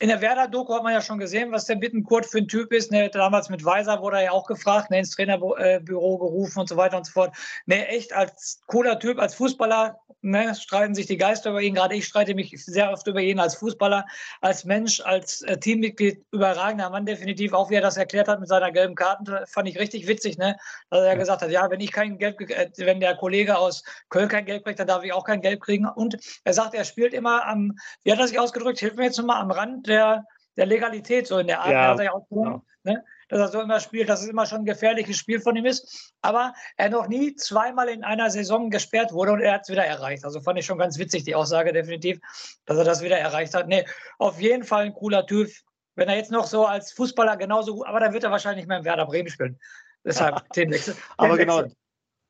in 0.01 0.07
der 0.07 0.22
Werder-Doku 0.22 0.74
hat 0.74 0.84
man 0.84 0.94
ja 0.94 1.01
schon 1.01 1.19
gesehen, 1.19 1.51
was 1.51 1.66
der 1.66 1.75
Bittenkurt 1.75 2.25
für 2.25 2.38
ein 2.38 2.48
Typ 2.48 2.72
ist. 2.72 2.90
Ne, 2.90 3.10
damals 3.10 3.50
mit 3.50 3.66
Weiser 3.66 4.01
wurde 4.01 4.18
er 4.18 4.24
ja 4.24 4.31
auch 4.31 4.48
gefragt, 4.48 4.90
ne, 4.90 5.00
ins 5.00 5.12
Trainerbüro 5.12 6.18
gerufen 6.18 6.60
und 6.60 6.69
so 6.69 6.78
weiter 6.78 6.96
und 6.98 7.06
so 7.06 7.12
fort. 7.12 7.36
Ne, 7.66 7.86
echt 7.88 8.13
als 8.13 8.62
cooler 8.68 8.98
Typ, 8.98 9.19
als 9.19 9.36
Fußballer, 9.36 10.00
ne, 10.22 10.56
streiten 10.56 10.96
sich 10.96 11.07
die 11.07 11.18
Geister 11.18 11.50
über 11.50 11.62
ihn. 11.62 11.75
Gerade 11.75 11.96
ich 11.96 12.06
streite 12.06 12.34
mich 12.34 12.54
sehr 12.63 12.92
oft 12.92 13.06
über 13.07 13.19
ihn 13.19 13.40
als 13.40 13.56
Fußballer, 13.56 14.06
als 14.40 14.63
Mensch, 14.63 15.01
als 15.01 15.42
äh, 15.42 15.57
Teammitglied. 15.57 16.24
Überragender 16.31 16.90
Mann 16.90 17.06
definitiv. 17.06 17.51
Auch 17.51 17.69
wie 17.69 17.75
er 17.75 17.81
das 17.81 17.98
erklärt 17.98 18.30
hat 18.30 18.40
mit 18.40 18.48
seiner 18.48 18.72
gelben 18.72 18.96
Karte, 18.96 19.44
fand 19.48 19.68
ich 19.68 19.78
richtig 19.78 20.07
witzig. 20.07 20.38
Ne? 20.38 20.56
Dass 20.90 21.04
er 21.04 21.18
gesagt 21.18 21.42
hat, 21.42 21.51
ja, 21.51 21.69
wenn 21.69 21.81
ich 21.81 21.92
kein 21.92 22.18
Geld, 22.18 22.40
äh, 22.40 22.69
wenn 22.78 23.01
der 23.01 23.18
Kollege 23.18 23.57
aus 23.57 23.84
Köln 24.07 24.30
kein 24.30 24.46
Geld 24.46 24.63
kriegt, 24.63 24.80
dann 24.80 24.88
darf 24.88 25.04
ich 25.04 25.12
auch 25.12 25.25
kein 25.25 25.42
Geld 25.42 25.60
kriegen. 25.60 25.90
Und 25.90 26.16
er 26.46 26.54
sagt, 26.54 26.74
er 26.74 26.86
spielt 26.86 27.13
immer 27.13 27.46
am, 27.46 27.78
wie 28.04 28.13
hat 28.13 28.19
er 28.19 28.30
sich 28.30 28.40
ausgedrückt? 28.40 28.80
Hilf 28.80 28.96
mir 28.96 29.04
jetzt 29.04 29.18
nochmal 29.18 29.42
am 29.42 29.51
Rand 29.51 29.88
der, 29.89 30.25
der 30.56 30.65
Legalität, 30.65 31.27
so 31.27 31.38
in 31.38 31.47
der 31.47 31.59
Art, 31.62 31.71
ja, 31.71 31.95
er 31.95 32.15
auch 32.15 32.27
genau. 32.30 32.63
ne? 32.83 33.03
dass 33.30 33.39
er 33.39 33.47
so 33.47 33.62
immer 33.62 33.80
spielt, 33.80 34.09
dass 34.09 34.21
es 34.21 34.27
immer 34.27 34.45
schon 34.45 34.59
ein 34.59 34.65
gefährliches 34.65 35.18
Spiel 35.18 35.39
von 35.39 35.56
ihm 35.56 35.65
ist. 35.65 36.13
Aber 36.21 36.53
er 36.77 36.89
noch 36.89 37.07
nie 37.07 37.36
zweimal 37.36 37.88
in 37.88 38.03
einer 38.03 38.30
Saison 38.30 38.69
gesperrt 38.69 39.13
wurde 39.13 39.31
und 39.33 39.41
er 39.41 39.53
hat 39.53 39.62
es 39.63 39.69
wieder 39.69 39.86
erreicht. 39.86 40.25
Also 40.25 40.41
fand 40.41 40.59
ich 40.59 40.65
schon 40.65 40.80
ganz 40.80 40.97
witzig, 40.97 41.24
die 41.24 41.36
Aussage 41.36 41.71
definitiv, 41.71 42.19
dass 42.65 42.77
er 42.77 42.83
das 42.83 43.03
wieder 43.03 43.18
erreicht 43.18 43.53
hat. 43.53 43.68
Nee, 43.68 43.86
auf 44.18 44.41
jeden 44.41 44.63
Fall 44.63 44.86
ein 44.86 44.94
cooler 44.94 45.25
Typ. 45.25 45.50
Wenn 45.95 46.09
er 46.09 46.15
jetzt 46.15 46.31
noch 46.31 46.47
so 46.47 46.65
als 46.65 46.91
Fußballer 46.94 47.38
genauso 47.38 47.75
gut, 47.75 47.88
aber 47.88 48.00
dann 48.00 48.13
wird 48.13 48.24
er 48.24 48.31
wahrscheinlich 48.31 48.63
nicht 48.63 48.69
mehr 48.69 48.80
im 48.80 48.86
Werder 48.86 49.06
Bremen 49.06 49.30
spielen. 49.30 49.59
Deshalb 50.03 50.50
Themenwechsel. 50.53 50.95
aber 51.18 51.38
genau, 51.38 51.63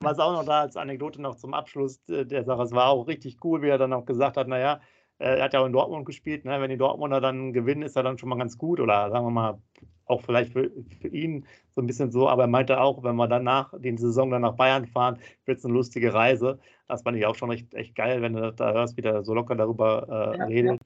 was 0.02 0.20
auch 0.20 0.32
noch 0.32 0.46
da 0.46 0.62
als 0.62 0.76
Anekdote 0.76 1.22
noch 1.22 1.36
zum 1.36 1.54
Abschluss 1.54 2.00
der 2.08 2.44
Sache, 2.44 2.64
es 2.64 2.72
war 2.72 2.88
auch 2.88 3.08
richtig 3.08 3.38
cool, 3.44 3.62
wie 3.62 3.70
er 3.70 3.78
dann 3.78 3.94
auch 3.94 4.06
gesagt 4.06 4.38
hat, 4.38 4.48
naja, 4.48 4.76
äh, 4.76 4.80
er 5.20 5.44
hat 5.44 5.54
ja 5.54 5.60
auch 5.60 5.66
in 5.66 5.74
Dortmund 5.74 6.06
gespielt. 6.06 6.46
Ne? 6.46 6.60
Wenn 6.62 6.70
die 6.70 6.78
Dortmunder 6.78 7.22
dann 7.22 7.54
gewinnen, 7.54 7.84
ist 7.84 7.96
er 7.96 8.04
dann 8.04 8.18
schon 8.18 8.30
mal 8.30 8.38
ganz 8.38 8.58
gut. 8.58 8.80
Oder 8.80 9.12
sagen 9.12 9.26
wir 9.26 9.32
mal, 9.32 9.62
auch 10.06 10.22
vielleicht 10.22 10.54
für, 10.54 10.72
für 11.02 11.08
ihn 11.10 11.46
so 11.72 11.82
ein 11.82 11.88
bisschen 11.88 12.12
so. 12.12 12.28
Aber 12.30 12.44
er 12.44 12.48
meinte 12.48 12.80
auch, 12.82 13.04
wenn 13.04 13.16
wir 13.16 13.28
danach 13.28 13.74
den 13.78 13.98
Saison 13.98 14.32
dann 14.32 14.42
nach 14.42 14.56
Bayern 14.56 14.88
fahren, 14.88 15.20
wird 15.46 15.60
es 15.60 15.66
eine 15.66 15.74
lustige 15.74 16.14
Reise. 16.14 16.60
Das 16.88 17.04
fand 17.04 17.18
ich 17.18 17.26
auch 17.26 17.36
schon 17.36 17.52
echt, 17.52 17.74
echt 17.74 17.96
geil, 17.96 18.22
wenn 18.22 18.34
du 18.34 18.52
da 18.54 18.74
hörst, 18.74 18.98
wie 18.98 19.02
der 19.02 19.24
so 19.24 19.34
locker 19.34 19.56
darüber 19.56 20.34
äh, 20.34 20.38
ja, 20.38 20.46
redet. 20.46 20.82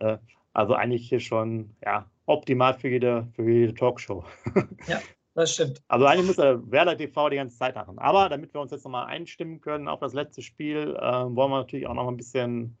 Ja. 0.00 0.14
Äh, 0.14 0.18
also 0.52 0.74
eigentlich 0.74 1.08
hier 1.08 1.20
schon 1.20 1.74
ja, 1.84 2.06
optimal 2.26 2.74
für 2.74 2.88
jede, 2.88 3.28
für 3.34 3.50
jede 3.50 3.74
Talkshow. 3.74 4.24
Ja. 4.86 5.00
Das 5.34 5.54
stimmt. 5.54 5.80
Also 5.86 6.04
eigentlich 6.04 6.26
muss 6.26 6.38
er 6.38 6.68
Werder 6.68 6.96
TV 6.96 7.28
die 7.28 7.36
ganze 7.36 7.56
Zeit 7.56 7.76
machen. 7.76 7.96
Aber 8.00 8.28
damit 8.28 8.52
wir 8.52 8.60
uns 8.60 8.72
jetzt 8.72 8.82
nochmal 8.82 9.06
einstimmen 9.06 9.60
können 9.60 9.86
auf 9.86 10.00
das 10.00 10.12
letzte 10.12 10.42
Spiel, 10.42 10.96
äh, 10.98 11.00
wollen 11.00 11.52
wir 11.52 11.58
natürlich 11.58 11.86
auch 11.86 11.94
noch 11.94 12.08
ein 12.08 12.16
bisschen 12.16 12.76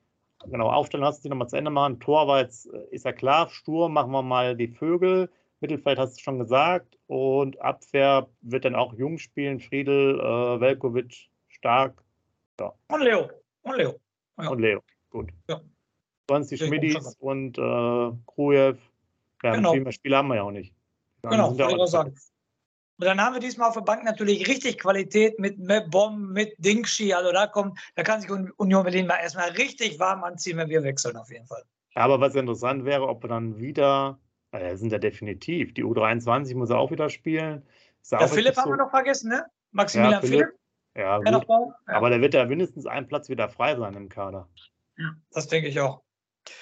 genau, 0.46 0.70
aufstellen 0.70 1.04
hast 1.04 1.24
du 1.24 1.28
nochmal 1.28 1.48
zu 1.48 1.56
Ende 1.56 1.70
machen. 1.70 2.00
Tor 2.00 2.26
war 2.26 2.40
jetzt, 2.40 2.66
äh, 2.72 2.86
ist 2.90 3.04
ja 3.04 3.12
klar, 3.12 3.48
Sturm 3.50 3.92
machen 3.92 4.12
wir 4.12 4.22
mal 4.22 4.56
die 4.56 4.68
Vögel. 4.68 5.30
Mittelfeld 5.60 5.98
hast 5.98 6.16
du 6.16 6.22
schon 6.22 6.38
gesagt. 6.38 6.98
Und 7.06 7.60
Abwehr 7.60 8.28
wird 8.42 8.64
dann 8.64 8.74
auch 8.74 8.94
Jung 8.94 9.18
spielen, 9.18 9.60
Friedel, 9.60 10.20
äh, 10.20 10.60
Velkovic, 10.60 11.28
Stark. 11.48 12.02
Ja. 12.60 12.72
Und 12.88 13.00
Leo. 13.02 13.30
Und 13.62 13.76
Leo. 13.76 14.00
Ja. 14.40 14.48
Und 14.48 14.60
Leo, 14.60 14.82
gut. 15.10 15.30
Ja. 15.48 15.60
Sonst 16.28 16.50
die 16.50 16.58
Schmidis 16.58 17.16
und 17.18 17.58
äh, 17.58 18.12
Krujew. 18.26 18.76
Ja, 19.42 19.54
genau. 19.54 19.72
viel 19.72 19.82
mehr 19.82 19.92
Spiele 19.92 20.16
haben 20.16 20.28
wir 20.28 20.36
ja 20.36 20.42
auch 20.42 20.50
nicht. 20.50 20.74
Dann 21.22 21.32
genau, 21.32 21.84
ich 21.84 21.90
sagen. 21.90 22.14
Und 22.98 23.06
dann 23.06 23.20
haben 23.20 23.34
wir 23.34 23.40
diesmal 23.40 23.68
auf 23.68 23.74
der 23.74 23.82
Bank 23.82 24.02
natürlich 24.04 24.48
richtig 24.48 24.78
Qualität 24.78 25.38
mit 25.38 25.56
Mebom, 25.58 26.32
mit 26.32 26.52
Dingshi. 26.58 27.12
Also 27.12 27.30
da 27.30 27.46
kommt, 27.46 27.78
da 27.94 28.02
kann 28.02 28.20
sich 28.20 28.28
Union 28.30 28.82
Berlin 28.82 29.06
mal 29.06 29.18
erstmal 29.18 29.50
richtig 29.50 30.00
warm 30.00 30.24
anziehen, 30.24 30.56
wenn 30.56 30.68
wir 30.68 30.82
wechseln, 30.82 31.16
auf 31.16 31.30
jeden 31.30 31.46
Fall. 31.46 31.62
Aber 31.94 32.20
was 32.20 32.34
interessant 32.34 32.84
wäre, 32.84 33.06
ob 33.06 33.22
wir 33.22 33.28
dann 33.28 33.56
wieder, 33.58 34.18
äh, 34.50 34.74
sind 34.76 34.90
ja 34.90 34.98
definitiv, 34.98 35.74
die 35.74 35.84
U23 35.84 36.56
muss 36.56 36.70
er 36.70 36.78
auch 36.78 36.90
wieder 36.90 37.08
spielen. 37.08 37.64
Ja, 38.10 38.26
Philipp 38.26 38.56
so, 38.56 38.62
haben 38.62 38.72
wir 38.72 38.76
noch 38.78 38.90
vergessen, 38.90 39.30
ne? 39.30 39.46
Maximilian 39.70 40.14
ja, 40.14 40.20
Philipp. 40.20 40.46
Philipp. 40.46 40.58
Ja. 40.96 41.20
Ja. 41.22 41.76
Aber 41.86 42.10
der 42.10 42.20
wird 42.20 42.34
ja 42.34 42.44
mindestens 42.46 42.86
ein 42.86 43.06
Platz 43.06 43.28
wieder 43.28 43.48
frei 43.48 43.76
sein 43.76 43.94
im 43.94 44.08
Kader. 44.08 44.48
Ja, 44.96 45.14
das 45.30 45.46
denke 45.46 45.68
ich 45.68 45.78
auch. 45.78 46.02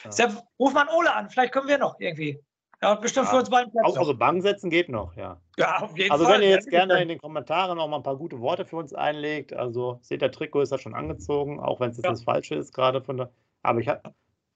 Ja. 0.05 0.12
Sepp, 0.12 0.33
ruf 0.59 0.75
mal 0.75 0.87
Ole 0.95 1.14
an, 1.14 1.31
vielleicht 1.31 1.52
können 1.52 1.69
wir 1.69 1.78
noch 1.78 1.99
irgendwie. 1.99 2.43
Hat 2.83 3.00
bestimmt 3.00 3.26
ja, 3.26 3.33
für 3.33 3.38
uns 3.38 3.50
beiden 3.50 3.73
Platz. 3.73 3.87
Auch, 3.87 3.97
also 3.97 4.14
Bank 4.14 4.42
setzen 4.42 4.68
geht 4.68 4.88
noch, 4.88 5.16
ja. 5.16 5.40
Ja, 5.56 5.78
auf 5.78 5.97
jeden 5.97 6.12
also 6.12 6.25
Fall. 6.25 6.35
Also 6.35 6.42
wenn 6.42 6.49
ihr 6.49 6.54
jetzt 6.54 6.68
gerne 6.68 7.00
in 7.00 7.09
den 7.09 7.18
Kommentaren 7.18 7.76
noch 7.76 7.88
mal 7.88 7.97
ein 7.97 8.02
paar 8.02 8.16
gute 8.16 8.40
Worte 8.40 8.66
für 8.66 8.76
uns 8.76 8.92
einlegt, 8.92 9.54
also 9.54 9.99
seht 10.02 10.21
der 10.21 10.30
Trikot 10.30 10.61
ist 10.61 10.73
ja 10.73 10.78
schon 10.78 10.95
angezogen, 10.95 11.59
auch 11.59 11.80
wenn 11.80 11.90
es 11.90 11.97
jetzt 11.97 12.04
ja. 12.04 12.11
das 12.11 12.25
Falsche 12.25 12.54
ist 12.54 12.75
gerade 12.75 13.00
von 13.02 13.16
der. 13.16 13.30
Aber 13.62 13.80
ich 13.80 13.88
habe, 13.88 14.02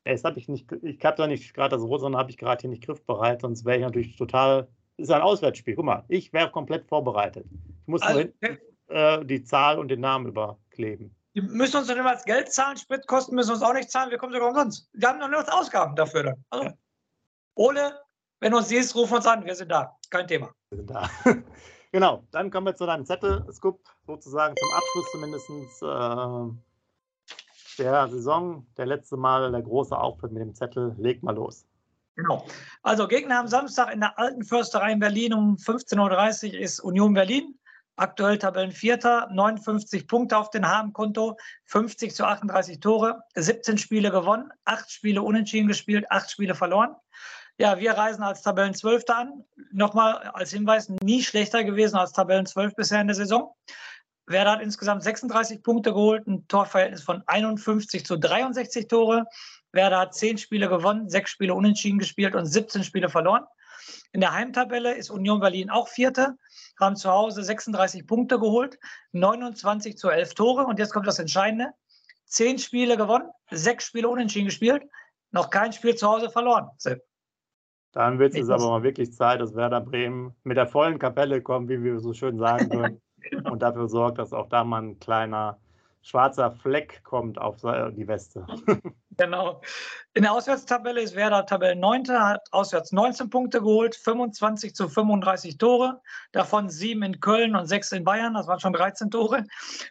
habe 0.07 0.39
ich 0.39 0.49
nicht, 0.49 0.71
ich 0.83 1.03
habe 1.05 1.17
da 1.17 1.27
nicht 1.27 1.55
gerade 1.55 1.77
das 1.77 1.83
Rot, 1.83 2.01
sondern 2.01 2.21
habe 2.21 2.31
ich 2.31 2.37
gerade 2.37 2.61
hier 2.61 2.71
nicht 2.71 2.85
griffbereit, 2.85 3.41
sonst 3.41 3.65
wäre 3.65 3.79
ich 3.79 3.85
natürlich 3.85 4.17
total. 4.17 4.69
Das 4.99 5.09
ist 5.09 5.15
ein 5.15 5.23
Auswärtsspiel. 5.23 5.75
Guck 5.75 5.87
mal, 5.87 6.05
ich 6.09 6.33
wäre 6.35 6.51
komplett 6.51 6.87
vorbereitet. 6.87 7.47
Ich 7.51 7.89
muss 7.89 8.03
also, 8.03 8.21
nur 8.21 8.33
hinten, 8.43 8.59
äh, 8.89 9.25
die 9.25 9.43
Zahl 9.45 9.79
und 9.79 9.89
den 9.89 10.01
Namen 10.01 10.27
überkleben. 10.27 11.17
Die 11.35 11.41
müssen 11.41 11.79
uns 11.79 11.87
dann 11.87 11.97
immer 11.97 12.11
als 12.11 12.25
Geld 12.25 12.53
zahlen, 12.53 12.77
Spritkosten 12.77 13.35
müssen 13.35 13.53
uns 13.53 13.63
auch 13.63 13.73
nicht 13.73 13.91
zahlen, 13.91 14.11
wir 14.11 14.19
kommen 14.19 14.33
sogar 14.33 14.49
umsonst. 14.49 14.91
Wir 14.93 15.09
haben 15.09 15.21
noch 15.21 15.31
nur 15.31 15.45
Ausgaben 15.55 15.97
dafür 15.97 16.25
dann. 16.25 16.45
Also, 16.51 16.65
ja. 16.67 16.75
Ole, 17.55 18.01
wenn 18.41 18.53
du 18.53 18.59
uns 18.59 18.69
siehst, 18.69 18.95
ruf 18.95 19.11
uns 19.13 19.27
an, 19.27 19.45
wir 19.45 19.55
sind 19.55 19.71
da. 19.71 19.97
Kein 20.09 20.27
Thema. 20.27 20.51
Wir 20.71 20.79
sind 20.79 20.91
da. 20.91 21.11
genau, 21.93 22.25
dann 22.31 22.51
kommen 22.51 22.67
wir 22.67 22.75
zu 22.75 22.87
deinem 22.87 23.05
Zettel-Scoop, 23.05 23.81
sozusagen 24.07 24.55
zum 24.57 24.73
Abschluss 24.73 25.11
zumindest 25.13 25.51
äh, 25.83 27.83
der 27.83 28.09
Saison. 28.09 28.67
Der 28.77 28.87
letzte 28.87 29.17
Mal 29.17 29.53
der 29.53 29.63
große 29.63 29.97
Auftritt 29.97 30.33
mit 30.33 30.43
dem 30.43 30.55
Zettel. 30.55 30.95
Leg 30.99 31.23
mal 31.23 31.35
los. 31.35 31.67
Genau. 32.17 32.47
Also 32.83 33.09
Gegner 33.09 33.41
am 33.41 33.49
Samstag 33.49 33.93
in 33.93 34.01
der 34.01 34.19
alten 34.19 34.43
Försterei 34.43 34.93
in 34.93 34.99
Berlin 34.99 35.33
um 35.33 35.57
15.30 35.57 36.55
Uhr 36.55 36.61
ist 36.61 36.81
Union 36.81 37.15
Berlin. 37.15 37.57
Aktuell 37.97 38.39
Tabellenvierter, 38.39 39.29
59 39.31 40.09
Punkte 40.09 40.39
auf 40.39 40.49
den 40.49 40.67
Habenkonto, 40.67 41.37
50 41.67 42.15
zu 42.15 42.25
38 42.25 42.81
Tore, 42.81 43.21
17 43.35 43.77
Spiele 43.77 44.11
gewonnen, 44.11 44.51
8 44.65 44.91
Spiele 44.91 45.21
unentschieden 45.21 45.69
gespielt, 45.69 46.11
8 46.11 46.31
Spiele 46.31 46.55
verloren. 46.55 46.97
Ja, 47.61 47.79
wir 47.79 47.93
reisen 47.93 48.23
als 48.23 48.41
Tabellenzwölfter 48.41 49.19
an. 49.19 49.45
Nochmal 49.71 50.17
als 50.33 50.51
Hinweis, 50.51 50.89
nie 51.03 51.23
schlechter 51.23 51.63
gewesen 51.63 51.97
als 51.97 52.13
Tabellenzwölf 52.13 52.75
bisher 52.75 53.03
in 53.03 53.09
der 53.09 53.15
Saison. 53.15 53.55
Werder 54.25 54.53
hat 54.53 54.63
insgesamt 54.63 55.03
36 55.03 55.63
Punkte 55.63 55.93
geholt, 55.93 56.27
ein 56.27 56.49
Torverhältnis 56.49 57.03
von 57.03 57.23
51 57.27 58.07
zu 58.07 58.17
63 58.17 58.89
Tore. 58.89 59.27
Werder 59.73 59.99
hat 59.99 60.15
10 60.15 60.39
Spiele 60.39 60.71
gewonnen, 60.71 61.11
6 61.11 61.31
Spiele 61.31 61.53
unentschieden 61.53 61.99
gespielt 61.99 62.35
und 62.35 62.47
17 62.47 62.83
Spiele 62.83 63.11
verloren. 63.11 63.45
In 64.13 64.23
der 64.23 64.33
Heimtabelle 64.33 64.95
ist 64.95 65.11
Union 65.11 65.41
Berlin 65.41 65.69
auch 65.69 65.89
Vierte, 65.89 66.39
haben 66.81 66.97
zu 66.97 67.11
Hause 67.11 67.45
36 67.45 68.07
Punkte 68.07 68.39
geholt, 68.39 68.79
29 69.13 69.99
zu 69.99 70.09
11 70.09 70.33
Tore. 70.33 70.65
Und 70.65 70.79
jetzt 70.79 70.95
kommt 70.95 71.07
das 71.07 71.19
Entscheidende. 71.19 71.75
10 72.25 72.59
Spiele 72.59 72.97
gewonnen, 72.97 73.29
6 73.51 73.85
Spiele 73.85 74.09
unentschieden 74.09 74.47
gespielt, 74.47 74.83
noch 75.31 75.51
kein 75.51 75.75
Spiel 75.75 75.95
zu 75.95 76.09
Hause 76.09 76.31
verloren. 76.31 76.71
Sepp. 76.79 77.10
Dann 77.93 78.19
wird 78.19 78.37
es 78.37 78.49
aber 78.49 78.69
mal 78.69 78.83
wirklich 78.83 79.13
Zeit, 79.13 79.41
dass 79.41 79.57
Werder 79.57 79.81
Bremen 79.81 80.35
mit 80.45 80.57
der 80.57 80.67
vollen 80.67 80.99
Kapelle 80.99 81.43
kommt, 81.43 81.69
wie 81.69 81.83
wir 81.83 81.99
so 82.01 82.13
schön 82.13 82.39
sagen 82.39 82.71
würden. 82.73 83.01
Genau. 83.23 83.53
und 83.53 83.61
dafür 83.61 83.87
sorgt, 83.87 84.19
dass 84.19 84.33
auch 84.33 84.49
da 84.49 84.65
mal 84.65 84.83
ein 84.83 84.99
kleiner 84.99 85.59
schwarzer 86.03 86.53
Fleck 86.53 87.03
kommt 87.05 87.39
auf 87.39 87.57
die 87.61 88.09
Weste. 88.09 88.47
Genau. 89.17 89.61
In 90.15 90.23
der 90.23 90.33
Auswärtstabelle 90.33 91.03
ist 91.03 91.15
Werder 91.15 91.45
Tabellen 91.45 91.79
9. 91.79 92.09
hat 92.09 92.41
auswärts 92.53 92.91
19 92.91 93.29
Punkte 93.29 93.59
geholt, 93.59 93.95
25 93.95 94.75
zu 94.75 94.89
35 94.89 95.59
Tore, 95.59 96.01
davon 96.33 96.71
sieben 96.71 97.03
in 97.03 97.21
Köln 97.21 97.55
und 97.55 97.67
sechs 97.67 97.93
in 97.93 98.03
Bayern, 98.03 98.33
das 98.33 98.47
waren 98.47 98.61
schon 98.61 98.73
13 98.73 99.11
Tore. 99.11 99.45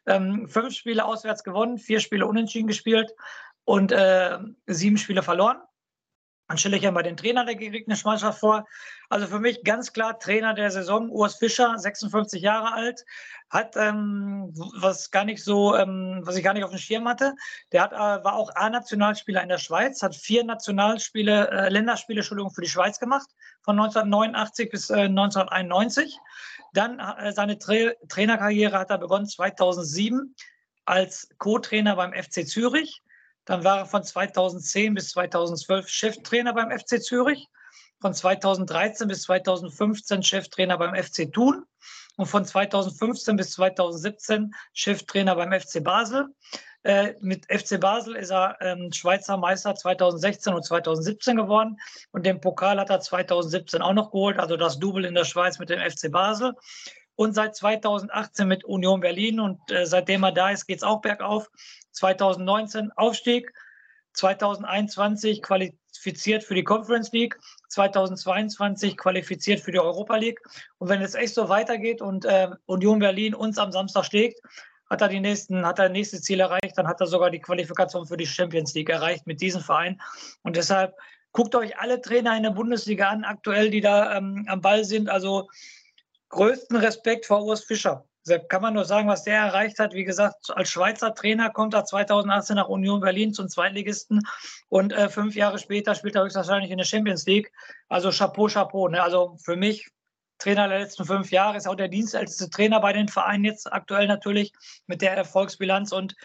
Ähm, 0.07 0.47
fünf 0.47 0.73
Spiele 0.73 1.05
auswärts 1.05 1.43
gewonnen, 1.43 1.77
vier 1.77 1.99
Spiele 1.99 2.25
unentschieden 2.25 2.65
gespielt 2.65 3.13
und 3.65 3.91
äh, 3.91 4.39
sieben 4.65 4.97
Spiele 4.97 5.21
verloren. 5.21 5.57
Dann 6.49 6.57
stelle 6.57 6.77
ich 6.77 6.83
ja 6.83 6.89
mal 6.89 7.03
den 7.03 7.15
Trainer 7.15 7.45
der 7.45 7.53
gegnerischen 7.53 8.09
Mannschaft 8.09 8.39
vor. 8.39 8.67
Also 9.07 9.27
für 9.27 9.39
mich 9.39 9.63
ganz 9.63 9.93
klar 9.93 10.17
Trainer 10.17 10.55
der 10.55 10.71
Saison, 10.71 11.07
Urs 11.11 11.35
Fischer, 11.35 11.77
56 11.77 12.41
Jahre 12.41 12.73
alt, 12.73 13.05
hat 13.51 13.75
ähm, 13.77 14.51
was 14.79 15.11
gar 15.11 15.25
nicht 15.25 15.43
so, 15.43 15.75
ähm, 15.75 16.21
was 16.23 16.37
ich 16.37 16.43
gar 16.43 16.55
nicht 16.55 16.63
auf 16.63 16.71
dem 16.71 16.79
Schirm 16.79 17.07
hatte. 17.07 17.35
Der 17.71 17.83
hat, 17.83 17.93
äh, 17.93 18.23
war 18.23 18.33
auch 18.33 18.49
A-Nationalspieler 18.55 19.43
in 19.43 19.49
der 19.49 19.59
Schweiz, 19.59 20.01
hat 20.01 20.15
vier 20.15 20.43
Nationalspiele, 20.43 21.51
äh, 21.51 21.69
Länderspiele, 21.69 22.21
Entschuldigung, 22.21 22.51
für 22.51 22.61
die 22.61 22.67
Schweiz 22.67 22.99
gemacht, 22.99 23.29
von 23.61 23.79
1989 23.79 24.71
bis 24.71 24.89
äh, 24.89 25.01
1991. 25.01 26.17
Dann 26.73 26.97
äh, 26.97 27.31
seine 27.31 27.59
Tra 27.59 27.91
Trainerkarriere 28.07 28.79
hat 28.79 28.89
er 28.89 28.97
begonnen 28.97 29.27
2007 29.27 30.33
als 30.85 31.29
Co-Trainer 31.37 31.95
beim 31.95 32.13
FC 32.13 32.47
Zürich. 32.47 33.03
Dann 33.49 33.63
war 33.63 33.79
er 33.79 33.85
von 33.87 34.03
2010 34.03 34.93
bis 34.93 35.09
2012 35.09 35.89
Cheftrainer 35.89 36.53
beim 36.53 36.69
FC 36.69 37.01
Zürich, 37.01 37.47
von 37.99 38.13
2013 38.13 39.07
bis 39.07 39.23
2015 39.23 40.21
Cheftrainer 40.21 40.77
beim 40.77 40.93
FC 40.93 41.33
Thun 41.33 41.63
und 42.17 42.27
von 42.27 42.45
2015 42.45 43.37
bis 43.37 43.53
2017 43.53 44.53
Cheftrainer 44.73 45.35
beim 45.35 45.51
FC 45.51 45.83
Basel. 45.83 46.27
Äh, 46.83 47.15
mit 47.21 47.47
FC 47.51 47.79
Basel 47.79 48.17
ist 48.17 48.29
er 48.29 48.55
ähm, 48.61 48.91
Schweizer 48.93 49.35
Meister 49.35 49.73
2016 49.73 50.53
und 50.53 50.63
2017 50.63 51.35
geworden 51.35 51.75
und 52.11 52.27
den 52.27 52.39
Pokal 52.39 52.79
hat 52.79 52.91
er 52.91 52.99
2017 52.99 53.81
auch 53.81 53.93
noch 53.93 54.11
geholt, 54.11 54.37
also 54.37 54.57
das 54.57 54.77
Double 54.77 55.05
in 55.05 55.15
der 55.15 55.25
Schweiz 55.25 55.57
mit 55.57 55.71
dem 55.71 55.79
FC 55.79 56.11
Basel 56.11 56.53
und 57.19 57.33
seit 57.33 57.53
2018 57.53 58.47
mit 58.47 58.63
Union 58.63 59.01
Berlin. 59.01 59.41
Und 59.41 59.59
äh, 59.71 59.85
seitdem 59.85 60.23
er 60.23 60.31
da 60.31 60.51
ist, 60.51 60.67
geht 60.67 60.77
es 60.77 60.83
auch 60.83 61.01
bergauf. 61.01 61.51
2019 61.91 62.91
Aufstieg, 62.95 63.51
2021 64.13 65.41
qualifiziert 65.41 66.43
für 66.43 66.55
die 66.55 66.63
Conference 66.63 67.11
League, 67.11 67.37
2022 67.69 68.97
qualifiziert 68.97 69.59
für 69.59 69.71
die 69.71 69.79
Europa 69.79 70.15
League. 70.17 70.41
Und 70.77 70.89
wenn 70.89 71.01
es 71.01 71.15
echt 71.15 71.33
so 71.33 71.49
weitergeht 71.49 72.01
und 72.01 72.25
äh, 72.25 72.49
Union 72.65 72.99
Berlin 72.99 73.35
uns 73.35 73.57
am 73.57 73.71
Samstag 73.71 74.05
schlägt, 74.05 74.39
hat 74.89 75.01
er 75.01 75.07
die 75.07 75.19
nächsten, 75.19 75.65
hat 75.65 75.79
er 75.79 75.89
nächste 75.89 76.19
Ziel 76.19 76.39
erreicht, 76.39 76.77
dann 76.77 76.87
hat 76.87 76.99
er 76.99 77.07
sogar 77.07 77.29
die 77.29 77.39
Qualifikation 77.39 78.07
für 78.07 78.17
die 78.17 78.25
Champions 78.25 78.73
League 78.73 78.89
erreicht 78.89 79.27
mit 79.27 79.39
diesem 79.39 79.61
Verein. 79.61 80.01
Und 80.41 80.55
deshalb 80.55 80.95
guckt 81.31 81.53
euch 81.55 81.77
alle 81.77 82.01
Trainer 82.01 82.35
in 82.35 82.43
der 82.43 82.51
Bundesliga 82.51 83.09
an, 83.09 83.23
aktuell, 83.23 83.69
die 83.69 83.81
da 83.81 84.17
ähm, 84.17 84.45
am 84.49 84.61
Ball 84.61 84.83
sind. 84.83 85.09
Also 85.09 85.47
größten 86.29 86.77
Respekt 86.77 87.25
vor 87.27 87.43
Urs 87.43 87.63
Fischer. 87.63 88.08
Deshalb 88.25 88.49
kann 88.49 88.61
man 88.61 88.73
nur 88.73 88.85
sagen, 88.85 89.07
was 89.07 89.23
der 89.23 89.37
erreicht 89.37 89.79
hat. 89.79 89.93
Wie 89.93 90.03
gesagt, 90.03 90.49
als 90.49 90.69
Schweizer 90.69 91.15
Trainer 91.15 91.49
kommt 91.49 91.73
er 91.73 91.85
2018 91.85 92.57
nach 92.57 92.67
Union 92.67 92.99
Berlin 92.99 93.33
zum 93.33 93.47
Zweitligisten 93.47 94.21
und 94.67 94.93
äh, 94.93 95.09
fünf 95.09 95.35
Jahre 95.35 95.57
später 95.57 95.95
spielt 95.95 96.15
er 96.15 96.23
höchstwahrscheinlich 96.23 96.71
in 96.71 96.77
der 96.77 96.85
Champions 96.85 97.25
League. 97.25 97.51
Also 97.87 98.11
Chapeau, 98.11 98.47
Chapeau. 98.47 98.87
Ne? 98.89 99.01
Also 99.01 99.37
für 99.43 99.55
mich 99.55 99.89
Trainer 100.39 100.67
der 100.67 100.79
letzten 100.79 101.05
fünf 101.05 101.31
Jahre, 101.31 101.57
ist 101.57 101.67
auch 101.67 101.75
der 101.75 101.89
dienstälteste 101.89 102.49
Trainer 102.49 102.79
bei 102.79 102.93
den 102.93 103.07
Vereinen 103.07 103.43
jetzt 103.43 103.71
aktuell 103.71 104.07
natürlich 104.07 104.53
mit 104.87 105.01
der 105.01 105.15
Erfolgsbilanz. 105.15 105.91
Und 105.91 106.15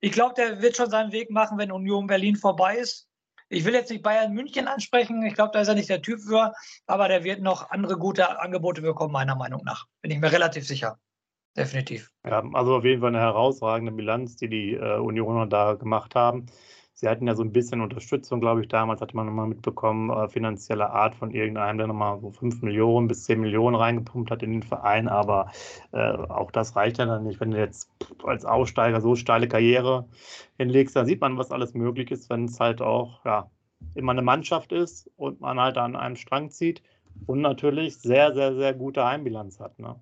ich 0.00 0.12
glaube, 0.12 0.34
der 0.34 0.60
wird 0.60 0.76
schon 0.76 0.90
seinen 0.90 1.12
Weg 1.12 1.30
machen, 1.30 1.58
wenn 1.58 1.72
Union 1.72 2.06
Berlin 2.06 2.36
vorbei 2.36 2.76
ist. 2.76 3.08
Ich 3.48 3.64
will 3.64 3.74
jetzt 3.74 3.90
nicht 3.90 4.02
Bayern 4.02 4.32
München 4.32 4.68
ansprechen. 4.68 5.22
Ich 5.24 5.34
glaube, 5.34 5.50
da 5.52 5.60
ist 5.60 5.68
er 5.68 5.74
nicht 5.74 5.88
der 5.88 6.02
Typ 6.02 6.20
für. 6.20 6.52
Aber 6.86 7.08
der 7.08 7.24
wird 7.24 7.40
noch 7.40 7.70
andere 7.70 7.96
gute 7.96 8.40
Angebote 8.40 8.82
bekommen, 8.82 9.12
meiner 9.12 9.36
Meinung 9.36 9.62
nach. 9.64 9.86
Bin 10.00 10.10
ich 10.10 10.18
mir 10.18 10.32
relativ 10.32 10.66
sicher. 10.66 10.98
Definitiv. 11.56 12.10
Ja, 12.24 12.42
also 12.52 12.76
auf 12.76 12.84
jeden 12.84 13.00
Fall 13.00 13.10
eine 13.10 13.20
herausragende 13.20 13.92
Bilanz, 13.92 14.36
die 14.36 14.48
die 14.48 14.74
äh, 14.74 14.98
Unioner 14.98 15.46
da 15.46 15.74
gemacht 15.74 16.14
haben. 16.14 16.46
Sie 16.94 17.08
hatten 17.08 17.26
ja 17.26 17.34
so 17.34 17.42
ein 17.42 17.52
bisschen 17.52 17.80
Unterstützung, 17.80 18.40
glaube 18.40 18.60
ich, 18.62 18.68
damals 18.68 19.00
hatte 19.00 19.16
man 19.16 19.26
nochmal 19.26 19.48
mitbekommen, 19.48 20.10
äh, 20.10 20.28
finanzielle 20.28 20.90
Art 20.90 21.14
von 21.14 21.30
irgendeinem, 21.32 21.78
der 21.78 21.88
nochmal 21.88 22.20
so 22.20 22.30
5 22.30 22.62
Millionen 22.62 23.08
bis 23.08 23.24
10 23.24 23.40
Millionen 23.40 23.74
reingepumpt 23.74 24.30
hat 24.30 24.42
in 24.42 24.52
den 24.52 24.62
Verein. 24.62 25.08
Aber 25.08 25.50
äh, 25.92 25.98
auch 25.98 26.50
das 26.52 26.76
reicht 26.76 26.98
ja 26.98 27.06
dann 27.06 27.24
nicht, 27.24 27.40
wenn 27.40 27.50
du 27.50 27.58
jetzt 27.58 27.90
als 28.24 28.44
Aussteiger 28.44 29.00
so 29.00 29.16
steile 29.16 29.48
Karriere 29.48 30.06
hinlegst. 30.58 30.94
Da 30.94 31.04
sieht 31.04 31.20
man, 31.20 31.38
was 31.38 31.50
alles 31.50 31.74
möglich 31.74 32.10
ist, 32.10 32.30
wenn 32.30 32.44
es 32.44 32.60
halt 32.60 32.80
auch 32.80 33.24
ja, 33.24 33.50
immer 33.94 34.12
eine 34.12 34.22
Mannschaft 34.22 34.72
ist 34.72 35.10
und 35.16 35.40
man 35.40 35.58
halt 35.60 35.76
an 35.78 35.96
einem 35.96 36.16
Strang 36.16 36.50
zieht 36.50 36.82
und 37.26 37.40
natürlich 37.40 37.98
sehr, 37.98 38.32
sehr, 38.32 38.54
sehr 38.54 38.74
gute 38.74 39.04
Heimbilanz 39.04 39.60
hat. 39.60 39.78
Ne? 39.78 39.96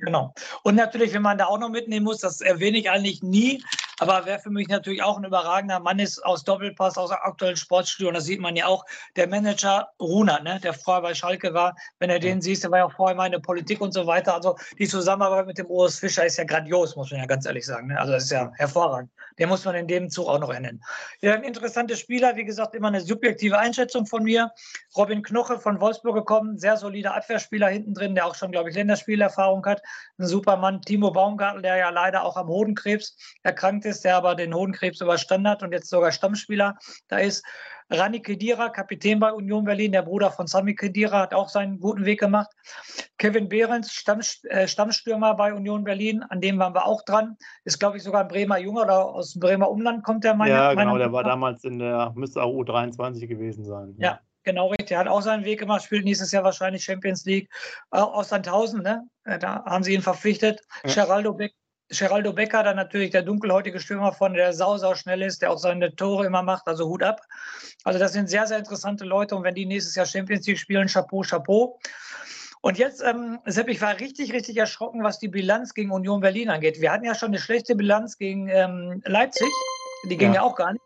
Genau. 0.00 0.34
Und 0.62 0.74
natürlich, 0.74 1.12
wenn 1.12 1.22
man 1.22 1.38
da 1.38 1.46
auch 1.46 1.58
noch 1.58 1.70
mitnehmen 1.70 2.04
muss, 2.04 2.18
das 2.18 2.40
erwähne 2.40 2.78
ich 2.78 2.90
eigentlich 2.90 3.22
nie, 3.22 3.62
aber 3.98 4.22
wer 4.24 4.38
für 4.38 4.50
mich 4.50 4.68
natürlich 4.68 5.02
auch 5.02 5.16
ein 5.16 5.24
überragender 5.24 5.80
Mann 5.80 5.98
ist 5.98 6.24
aus 6.24 6.44
Doppelpass, 6.44 6.98
aus 6.98 7.10
aktuellen 7.10 7.56
Sportstudio, 7.56 8.08
und 8.08 8.14
das 8.14 8.24
sieht 8.24 8.40
man 8.40 8.54
ja 8.56 8.66
auch, 8.66 8.84
der 9.16 9.26
Manager 9.26 9.88
Runa, 10.00 10.40
ne, 10.40 10.60
der 10.62 10.74
vorher 10.74 11.02
bei 11.02 11.14
Schalke 11.14 11.54
war, 11.54 11.74
wenn 11.98 12.10
er 12.10 12.18
den 12.18 12.42
siehst, 12.42 12.64
der 12.64 12.70
war 12.70 12.78
ja 12.78 12.84
auch 12.86 12.92
vorher 12.92 13.16
mal 13.16 13.26
in 13.26 13.32
der 13.32 13.38
Politik 13.38 13.80
und 13.80 13.92
so 13.92 14.06
weiter. 14.06 14.34
Also 14.34 14.56
die 14.78 14.86
Zusammenarbeit 14.86 15.46
mit 15.46 15.58
dem 15.58 15.66
Urs 15.66 15.98
Fischer 15.98 16.26
ist 16.26 16.36
ja 16.36 16.44
grandios, 16.44 16.94
muss 16.96 17.10
man 17.10 17.20
ja 17.20 17.26
ganz 17.26 17.46
ehrlich 17.46 17.64
sagen. 17.64 17.88
Ne? 17.88 17.98
Also 17.98 18.12
das 18.12 18.24
ist 18.24 18.32
ja 18.32 18.52
hervorragend. 18.56 19.10
Den 19.38 19.48
muss 19.48 19.64
man 19.64 19.74
in 19.74 19.86
dem 19.86 20.10
Zug 20.10 20.28
auch 20.28 20.38
noch 20.38 20.52
nennen. 20.52 20.82
Ja, 21.20 21.34
ein 21.34 21.44
interessanter 21.44 21.96
Spieler, 21.96 22.36
wie 22.36 22.44
gesagt, 22.44 22.74
immer 22.74 22.88
eine 22.88 23.00
subjektive 23.00 23.58
Einschätzung 23.58 24.06
von 24.06 24.22
mir. 24.22 24.50
Robin 24.96 25.22
Knoche 25.22 25.58
von 25.58 25.80
Wolfsburg 25.80 26.16
gekommen, 26.16 26.58
sehr 26.58 26.76
solider 26.76 27.14
Abwehrspieler 27.14 27.68
hinten 27.68 27.94
drin, 27.94 28.14
der 28.14 28.26
auch 28.26 28.34
schon, 28.34 28.50
glaube 28.50 28.70
ich, 28.70 28.76
Länderspielerfahrung 28.76 29.64
hat. 29.66 29.82
Ein 30.18 30.26
super 30.26 30.56
Mann, 30.56 30.80
Timo 30.82 31.10
Baumgartel, 31.10 31.62
der 31.62 31.76
ja 31.76 31.90
leider 31.90 32.24
auch 32.24 32.36
am 32.36 32.48
Hodenkrebs 32.48 33.16
erkrankt 33.42 33.85
ist, 33.86 34.04
der 34.04 34.16
aber 34.16 34.34
den 34.34 34.54
Hodenkrebs 34.54 35.00
überstanden 35.00 35.48
hat 35.48 35.62
und 35.62 35.72
jetzt 35.72 35.88
sogar 35.88 36.12
Stammspieler 36.12 36.76
da 37.08 37.18
ist. 37.18 37.44
Rani 37.88 38.20
Kedira, 38.20 38.68
Kapitän 38.68 39.20
bei 39.20 39.32
Union 39.32 39.64
Berlin, 39.64 39.92
der 39.92 40.02
Bruder 40.02 40.30
von 40.30 40.46
Sami 40.46 40.74
Kedira, 40.74 41.20
hat 41.20 41.34
auch 41.34 41.48
seinen 41.48 41.78
guten 41.78 42.04
Weg 42.04 42.18
gemacht. 42.18 42.50
Kevin 43.18 43.48
Behrens, 43.48 43.92
Stamm, 43.92 44.20
äh, 44.48 44.66
Stammstürmer 44.66 45.34
bei 45.34 45.54
Union 45.54 45.84
Berlin, 45.84 46.24
an 46.24 46.40
dem 46.40 46.58
waren 46.58 46.74
wir 46.74 46.84
auch 46.84 47.02
dran. 47.02 47.36
Ist, 47.64 47.78
glaube 47.78 47.96
ich, 47.96 48.02
sogar 48.02 48.22
ein 48.22 48.28
Bremer 48.28 48.58
Junge 48.58 48.82
oder 48.82 49.04
aus 49.04 49.34
dem 49.34 49.40
Bremer 49.40 49.70
Umland 49.70 50.02
kommt 50.02 50.24
der, 50.24 50.34
meine 50.34 50.52
Ja, 50.52 50.74
genau, 50.74 50.98
der 50.98 51.12
war 51.12 51.22
damals 51.22 51.62
in 51.62 51.78
der, 51.78 52.12
müsste 52.16 52.42
auch 52.42 52.52
U23 52.52 53.26
gewesen 53.26 53.64
sein. 53.64 53.94
Ja. 53.98 54.10
ja. 54.10 54.20
Genau, 54.42 54.68
richtig. 54.68 54.92
Er 54.92 55.00
hat 55.00 55.08
auch 55.08 55.22
seinen 55.22 55.44
Weg 55.44 55.58
gemacht, 55.58 55.82
spielt 55.82 56.04
nächstes 56.04 56.30
Jahr 56.30 56.44
wahrscheinlich 56.44 56.84
Champions 56.84 57.24
League. 57.24 57.50
Äh, 57.90 57.98
aus 57.98 58.28
Sandhausen, 58.28 58.80
ne? 58.80 59.08
Äh, 59.24 59.40
da 59.40 59.64
haben 59.64 59.82
sie 59.82 59.92
ihn 59.92 60.02
verpflichtet. 60.02 60.60
Ja. 60.84 61.04
Geraldo 61.04 61.34
Beck 61.34 61.52
Geraldo 61.88 62.32
Becker, 62.32 62.62
dann 62.62 62.76
natürlich 62.76 63.10
der 63.10 63.22
dunkelhäutige 63.22 63.78
Stürmer 63.78 64.12
von 64.12 64.34
der 64.34 64.52
sau, 64.52 64.76
sau 64.76 64.94
schnell 64.94 65.22
ist, 65.22 65.42
der 65.42 65.52
auch 65.52 65.58
seine 65.58 65.94
Tore 65.94 66.26
immer 66.26 66.42
macht, 66.42 66.66
also 66.66 66.88
Hut 66.88 67.02
ab. 67.02 67.20
Also 67.84 67.98
das 67.98 68.12
sind 68.12 68.28
sehr, 68.28 68.46
sehr 68.46 68.58
interessante 68.58 69.04
Leute 69.04 69.36
und 69.36 69.44
wenn 69.44 69.54
die 69.54 69.66
nächstes 69.66 69.94
Jahr 69.94 70.06
Champions 70.06 70.46
League 70.46 70.58
spielen, 70.58 70.88
Chapeau, 70.88 71.22
Chapeau. 71.22 71.78
Und 72.60 72.78
jetzt, 72.78 73.02
ähm, 73.02 73.38
Sepp, 73.44 73.68
ich 73.68 73.80
war 73.80 74.00
richtig, 74.00 74.32
richtig 74.32 74.56
erschrocken, 74.56 75.04
was 75.04 75.20
die 75.20 75.28
Bilanz 75.28 75.74
gegen 75.74 75.92
Union 75.92 76.20
Berlin 76.20 76.50
angeht. 76.50 76.80
Wir 76.80 76.90
hatten 76.90 77.04
ja 77.04 77.14
schon 77.14 77.28
eine 77.28 77.38
schlechte 77.38 77.76
Bilanz 77.76 78.18
gegen 78.18 78.48
ähm, 78.48 79.02
Leipzig, 79.04 79.48
die 80.10 80.16
ging 80.16 80.30
ja. 80.30 80.36
ja 80.36 80.42
auch 80.42 80.56
gar 80.56 80.72
nicht. 80.72 80.82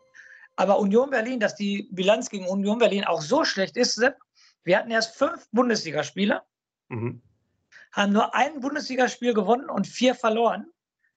Aber 0.55 0.77
Union 0.79 1.09
Berlin, 1.09 1.39
dass 1.39 1.55
die 1.55 1.87
Bilanz 1.91 2.29
gegen 2.29 2.47
Union 2.47 2.77
Berlin 2.77 3.05
auch 3.05 3.21
so 3.21 3.43
schlecht 3.43 3.77
ist, 3.77 3.95
Sepp, 3.95 4.17
wir 4.63 4.77
hatten 4.77 4.91
erst 4.91 5.15
fünf 5.15 5.47
Bundesligaspiele, 5.51 6.43
mhm. 6.89 7.21
haben 7.91 8.13
nur 8.13 8.35
ein 8.35 8.59
Bundesligaspiel 8.59 9.33
gewonnen 9.33 9.69
und 9.69 9.87
vier 9.87 10.13
verloren, 10.13 10.67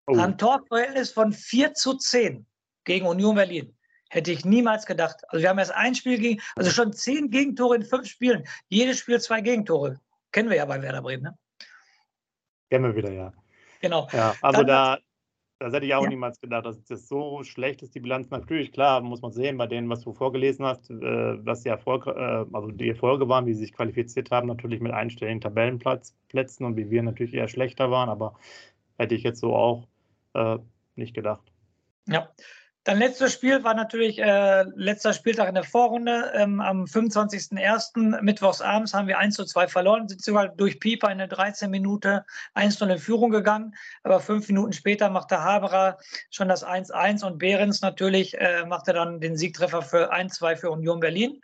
oh. 0.07 0.19
haben 0.19 0.39
Torverhältnis 0.39 1.13
von 1.13 1.33
4 1.33 1.75
zu 1.75 1.95
10 1.95 2.47
gegen 2.85 3.07
Union 3.07 3.35
Berlin. 3.35 3.75
Hätte 4.11 4.31
ich 4.31 4.45
niemals 4.45 4.87
gedacht. 4.87 5.17
Also 5.29 5.43
wir 5.43 5.51
haben 5.51 5.59
erst 5.59 5.73
ein 5.73 5.95
Spiel 5.95 6.19
gegen, 6.19 6.41
also 6.55 6.71
schon 6.71 6.93
zehn 6.93 7.31
Gegentore 7.31 7.77
in 7.77 7.83
fünf 7.83 8.07
Spielen. 8.07 8.45
Jedes 8.69 8.99
Spiel 9.01 9.21
zwei 9.21 9.41
Gegentore. 9.41 9.99
Kennen 10.31 10.51
wir 10.51 10.57
ja 10.57 10.65
bei 10.67 10.81
Werder 10.81 11.03
Bremen, 11.03 11.25
ne? 11.25 11.39
Kennen 12.71 12.85
wir 12.85 12.95
wieder, 12.95 13.11
ja. 13.11 13.33
Genau. 13.81 14.09
Ja, 14.13 14.35
also 14.41 14.63
Dann, 14.63 14.67
da, 14.69 14.99
das 15.59 15.73
hätte 15.73 15.87
ich 15.87 15.95
auch 15.95 16.05
ja. 16.05 16.09
niemals 16.09 16.41
gedacht, 16.41 16.67
dass 16.67 16.83
das 16.85 17.09
so 17.09 17.43
schlecht 17.43 17.83
ist, 17.83 17.95
die 17.95 18.01
Bilanz. 18.01 18.31
Natürlich, 18.31 18.73
klar, 18.73 19.01
muss 19.01 19.23
man 19.23 19.33
sehen, 19.33 19.57
bei 19.57 19.67
denen, 19.67 19.89
was 19.89 20.03
du 20.03 20.13
vorgelesen 20.13 20.65
hast, 20.65 20.91
äh, 20.91 21.45
was 21.45 21.63
die 21.63 21.71
Erfolge, 21.71 22.11
äh, 22.11 22.57
also 22.57 22.71
die 22.71 22.91
Erfolge 22.91 23.29
waren, 23.29 23.47
wie 23.47 23.55
sie 23.55 23.61
sich 23.61 23.73
qualifiziert 23.73 24.31
haben, 24.31 24.47
natürlich 24.47 24.81
mit 24.81 24.93
einstelligen 24.93 25.41
Tabellenplätzen 25.41 26.67
und 26.67 26.77
wie 26.77 26.91
wir 26.91 27.03
natürlich 27.03 27.35
eher 27.35 27.49
schlechter 27.49 27.91
waren, 27.91 28.09
aber 28.09 28.35
hätte 28.97 29.15
ich 29.15 29.23
jetzt 29.23 29.41
so 29.41 29.55
auch 29.55 29.89
äh, 30.35 30.59
nicht 30.97 31.15
gedacht. 31.15 31.43
Ja, 32.07 32.29
dann 32.85 32.99
letztes 32.99 33.33
Spiel 33.33 33.65
war 33.65 33.73
natürlich 33.73 34.19
äh, 34.19 34.65
letzter 34.75 35.15
Spieltag 35.15 35.49
in 35.49 35.55
der 35.55 35.65
Vorrunde. 35.65 36.31
Ähm, 36.35 36.61
am 36.61 36.85
25.01. 36.85 38.21
mittwochsabends 38.21 38.93
haben 38.93 39.09
wir 39.09 39.19
1 39.19 39.37
zu 39.37 39.47
2 39.47 39.69
verloren, 39.69 40.07
sind 40.07 40.23
sogar 40.23 40.49
durch 40.49 40.81
Pieper 40.81 41.11
in 41.11 41.17
der 41.17 41.29
13 41.29 41.71
Minute 41.71 42.27
1 42.53 42.79
0 42.79 42.91
in 42.91 42.99
Führung 42.99 43.31
gegangen. 43.31 43.75
Aber 44.03 44.21
fünf 44.21 44.49
Minuten 44.49 44.75
später 44.75 45.09
machte 45.09 45.43
Haberer 45.43 45.97
schon 46.31 46.49
das 46.49 46.65
1-1 46.65 47.25
und 47.25 47.39
Behrens 47.39 47.81
natürlich 47.81 48.39
äh, 48.39 48.67
machte 48.67 48.93
dann 48.93 49.19
den 49.19 49.39
Siegtreffer 49.39 49.81
für 49.81 50.13
1-2 50.13 50.57
für 50.57 50.71
Union 50.71 51.01
Berlin. 51.01 51.41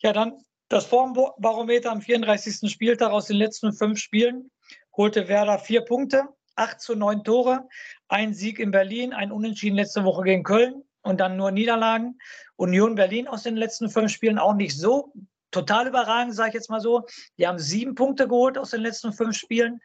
Ja, 0.00 0.12
dann 0.12 0.44
das 0.68 0.84
Formbarometer 0.84 1.90
am 1.90 2.02
34. 2.02 2.70
Spieltag 2.70 3.12
aus 3.12 3.28
den 3.28 3.36
letzten 3.36 3.72
fünf 3.72 3.98
Spielen 3.98 4.50
holte 4.94 5.26
Werder 5.26 5.58
vier 5.58 5.86
Punkte. 5.86 6.28
8 6.56 6.80
zu 6.80 6.94
9 6.94 7.24
Tore, 7.24 7.68
ein 8.12 8.34
Sieg 8.34 8.58
in 8.58 8.70
Berlin, 8.70 9.12
ein 9.14 9.32
Unentschieden 9.32 9.76
letzte 9.76 10.04
Woche 10.04 10.22
gegen 10.22 10.42
Köln 10.42 10.84
und 11.00 11.18
dann 11.18 11.36
nur 11.36 11.50
Niederlagen. 11.50 12.18
Union 12.56 12.94
Berlin 12.94 13.26
aus 13.26 13.42
den 13.42 13.56
letzten 13.56 13.88
fünf 13.88 14.12
Spielen 14.12 14.38
auch 14.38 14.54
nicht 14.54 14.78
so 14.78 15.12
total 15.50 15.88
überragend, 15.88 16.34
sage 16.34 16.50
ich 16.50 16.54
jetzt 16.54 16.68
mal 16.68 16.80
so. 16.80 17.06
Die 17.38 17.46
haben 17.46 17.58
sieben 17.58 17.94
Punkte 17.94 18.28
geholt 18.28 18.58
aus 18.58 18.70
den 18.70 18.82
letzten 18.82 19.14
fünf 19.14 19.36
Spielen 19.36 19.80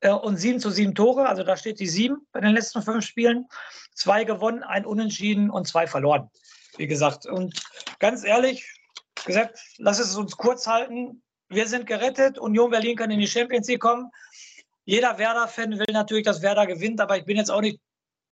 äh, 0.00 0.10
und 0.10 0.36
sieben 0.36 0.60
zu 0.60 0.70
sieben 0.70 0.94
Tore. 0.94 1.28
Also 1.28 1.42
da 1.42 1.56
steht 1.56 1.80
die 1.80 1.88
sieben 1.88 2.18
bei 2.32 2.40
den 2.40 2.54
letzten 2.54 2.82
fünf 2.82 3.04
Spielen. 3.04 3.46
Zwei 3.94 4.22
gewonnen, 4.22 4.62
ein 4.62 4.86
Unentschieden 4.86 5.50
und 5.50 5.66
zwei 5.66 5.88
verloren. 5.88 6.30
Wie 6.76 6.86
gesagt. 6.86 7.26
Und 7.26 7.60
ganz 7.98 8.24
ehrlich, 8.24 8.64
gesagt, 9.24 9.58
lass 9.78 9.98
es 9.98 10.14
uns 10.14 10.36
kurz 10.36 10.68
halten. 10.68 11.20
Wir 11.48 11.66
sind 11.66 11.86
gerettet. 11.86 12.38
Union 12.38 12.70
Berlin 12.70 12.96
kann 12.96 13.10
in 13.10 13.18
die 13.18 13.26
Champions 13.26 13.66
League 13.66 13.80
kommen 13.80 14.10
jeder 14.86 15.18
Werder-Fan 15.18 15.78
will 15.78 15.92
natürlich, 15.92 16.24
dass 16.24 16.42
Werder 16.42 16.66
gewinnt, 16.66 17.00
aber 17.00 17.18
ich 17.18 17.24
bin 17.24 17.36
jetzt 17.36 17.50
auch 17.50 17.60
nicht 17.60 17.80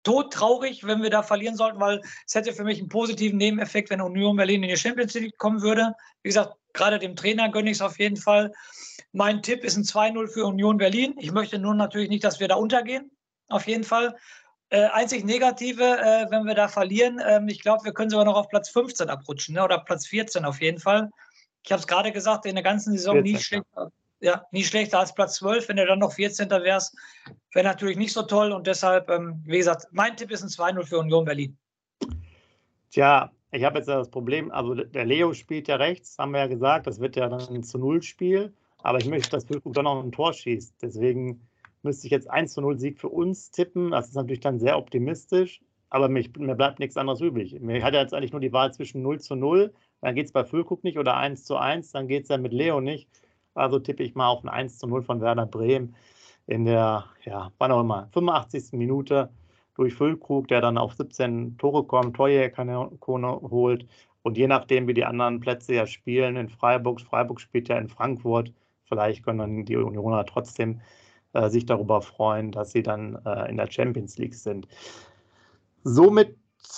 todtraurig, 0.03 0.85
wenn 0.85 1.01
wir 1.01 1.09
da 1.09 1.23
verlieren 1.23 1.55
sollten, 1.55 1.79
weil 1.79 2.01
es 2.27 2.35
hätte 2.35 2.53
für 2.53 2.63
mich 2.63 2.79
einen 2.79 2.89
positiven 2.89 3.37
Nebeneffekt, 3.37 3.89
wenn 3.89 4.01
Union 4.01 4.35
Berlin 4.35 4.63
in 4.63 4.69
die 4.69 4.77
Champions 4.77 5.13
League 5.15 5.37
kommen 5.37 5.61
würde. 5.61 5.93
Wie 6.21 6.29
gesagt, 6.29 6.55
gerade 6.73 6.99
dem 6.99 7.15
Trainer 7.15 7.49
gönne 7.49 7.71
ich 7.71 7.77
es 7.77 7.81
auf 7.81 7.97
jeden 7.99 8.17
Fall. 8.17 8.51
Mein 9.13 9.41
Tipp 9.41 9.63
ist 9.63 9.77
ein 9.77 9.83
2-0 9.83 10.27
für 10.27 10.45
Union 10.45 10.77
Berlin. 10.77 11.15
Ich 11.17 11.31
möchte 11.31 11.57
nur 11.57 11.73
natürlich 11.73 12.09
nicht, 12.09 12.23
dass 12.23 12.39
wir 12.39 12.47
da 12.47 12.55
untergehen. 12.55 13.09
Auf 13.47 13.67
jeden 13.67 13.83
Fall. 13.83 14.15
Äh, 14.69 14.85
einzig 14.87 15.23
Negative, 15.23 15.83
äh, 15.83 16.29
wenn 16.29 16.45
wir 16.45 16.55
da 16.55 16.67
verlieren, 16.67 17.19
äh, 17.19 17.41
ich 17.47 17.61
glaube, 17.61 17.83
wir 17.83 17.93
können 17.93 18.09
sogar 18.09 18.25
noch 18.25 18.35
auf 18.35 18.49
Platz 18.49 18.69
15 18.69 19.09
abrutschen 19.09 19.55
ne? 19.55 19.63
oder 19.63 19.79
Platz 19.79 20.07
14 20.07 20.45
auf 20.45 20.61
jeden 20.61 20.79
Fall. 20.79 21.09
Ich 21.63 21.71
habe 21.71 21.79
es 21.79 21.87
gerade 21.87 22.11
gesagt, 22.11 22.45
in 22.45 22.55
der 22.55 22.63
ganzen 22.63 22.91
Saison 22.91 23.15
14, 23.15 23.33
nie 23.33 23.39
schlecht. 23.39 23.65
Ja 23.75 23.89
ja, 24.23 24.45
nie 24.51 24.63
schlechter 24.63 24.99
als 24.99 25.13
Platz 25.13 25.35
12. 25.35 25.69
Wenn 25.69 25.75
du 25.75 25.85
dann 25.85 25.99
noch 25.99 26.13
14. 26.13 26.49
wärst, 26.49 26.95
wäre 27.53 27.65
natürlich 27.65 27.97
nicht 27.97 28.13
so 28.13 28.23
toll. 28.23 28.53
Und 28.53 28.65
deshalb, 28.65 29.09
ähm, 29.09 29.43
wie 29.45 29.57
gesagt, 29.57 29.87
mein 29.91 30.15
Tipp 30.15 30.31
ist 30.31 30.43
ein 30.43 30.49
2-0 30.49 30.85
für 30.85 30.99
Union 30.99 31.25
Berlin. 31.25 31.57
Tja, 32.89 33.31
ich 33.51 33.63
habe 33.63 33.79
jetzt 33.79 33.87
das 33.87 34.09
Problem, 34.09 34.49
also 34.51 34.75
der 34.75 35.05
Leo 35.05 35.33
spielt 35.33 35.67
ja 35.67 35.75
rechts, 35.75 36.17
haben 36.17 36.31
wir 36.31 36.39
ja 36.39 36.47
gesagt, 36.47 36.87
das 36.87 36.99
wird 36.99 37.15
ja 37.15 37.27
dann 37.27 37.47
ein 37.49 37.63
zu 37.63 37.77
Null 37.77 38.01
Spiel. 38.01 38.53
Aber 38.81 38.97
ich 38.97 39.07
möchte, 39.07 39.29
dass 39.29 39.45
Füllkrug 39.45 39.73
dann 39.73 39.85
noch 39.85 40.01
ein 40.01 40.11
Tor 40.11 40.33
schießt. 40.33 40.75
Deswegen 40.81 41.41
müsste 41.83 42.07
ich 42.07 42.11
jetzt 42.11 42.29
1 42.29 42.53
zu 42.53 42.61
0 42.61 42.79
Sieg 42.79 42.99
für 42.99 43.09
uns 43.09 43.51
tippen. 43.51 43.91
Das 43.91 44.07
ist 44.07 44.15
natürlich 44.15 44.39
dann 44.39 44.59
sehr 44.59 44.77
optimistisch. 44.77 45.61
Aber 45.89 46.09
mir, 46.09 46.23
mir 46.37 46.55
bleibt 46.55 46.79
nichts 46.79 46.97
anderes 46.97 47.21
übrig. 47.21 47.59
Mir 47.59 47.83
hat 47.83 47.93
ja 47.93 48.01
jetzt 48.01 48.13
eigentlich 48.13 48.31
nur 48.31 48.41
die 48.41 48.51
Wahl 48.53 48.73
zwischen 48.73 49.01
0 49.03 49.19
zu 49.19 49.35
0, 49.35 49.71
dann 50.01 50.15
geht 50.15 50.25
es 50.25 50.31
bei 50.31 50.43
Füllkrug 50.43 50.83
nicht, 50.83 50.97
oder 50.97 51.15
1 51.17 51.43
zu 51.43 51.55
1, 51.55 51.91
dann 51.91 52.07
geht 52.07 52.23
es 52.23 52.29
ja 52.29 52.37
mit 52.37 52.51
Leo 52.51 52.81
nicht. 52.81 53.07
Also 53.55 53.79
tippe 53.79 54.03
ich 54.03 54.15
mal 54.15 54.27
auf 54.27 54.43
ein 54.43 54.49
1 54.49 54.77
zu 54.79 54.87
0 54.87 55.03
von 55.03 55.21
Werder 55.21 55.45
Bremen 55.45 55.95
in 56.47 56.65
der, 56.65 57.05
ja, 57.23 57.51
wann 57.57 57.71
auch 57.71 57.81
immer, 57.81 58.09
85. 58.13 58.73
Minute 58.73 59.29
durch 59.75 59.93
Füllkrug, 59.93 60.47
der 60.47 60.61
dann 60.61 60.77
auf 60.77 60.93
17 60.93 61.57
Tore 61.57 61.83
kommt, 61.83 62.15
Torjägerkanone 62.15 63.41
holt. 63.41 63.87
Und 64.21 64.37
je 64.37 64.47
nachdem, 64.47 64.87
wie 64.87 64.93
die 64.93 65.05
anderen 65.05 65.39
Plätze 65.39 65.73
ja 65.73 65.85
spielen 65.85 66.35
in 66.35 66.49
Freiburg, 66.49 67.01
Freiburg 67.01 67.41
spielt 67.41 67.69
ja 67.69 67.77
in 67.77 67.89
Frankfurt, 67.89 68.53
vielleicht 68.85 69.23
können 69.23 69.39
dann 69.39 69.65
die 69.65 69.75
Unioner 69.75 70.25
trotzdem 70.25 70.81
äh, 71.33 71.49
sich 71.49 71.65
darüber 71.65 72.01
freuen, 72.01 72.51
dass 72.51 72.71
sie 72.71 72.83
dann 72.83 73.19
äh, 73.25 73.49
in 73.49 73.57
der 73.57 73.69
Champions 73.69 74.17
League 74.17 74.35
sind. 74.35 74.67
Somit 75.83 76.37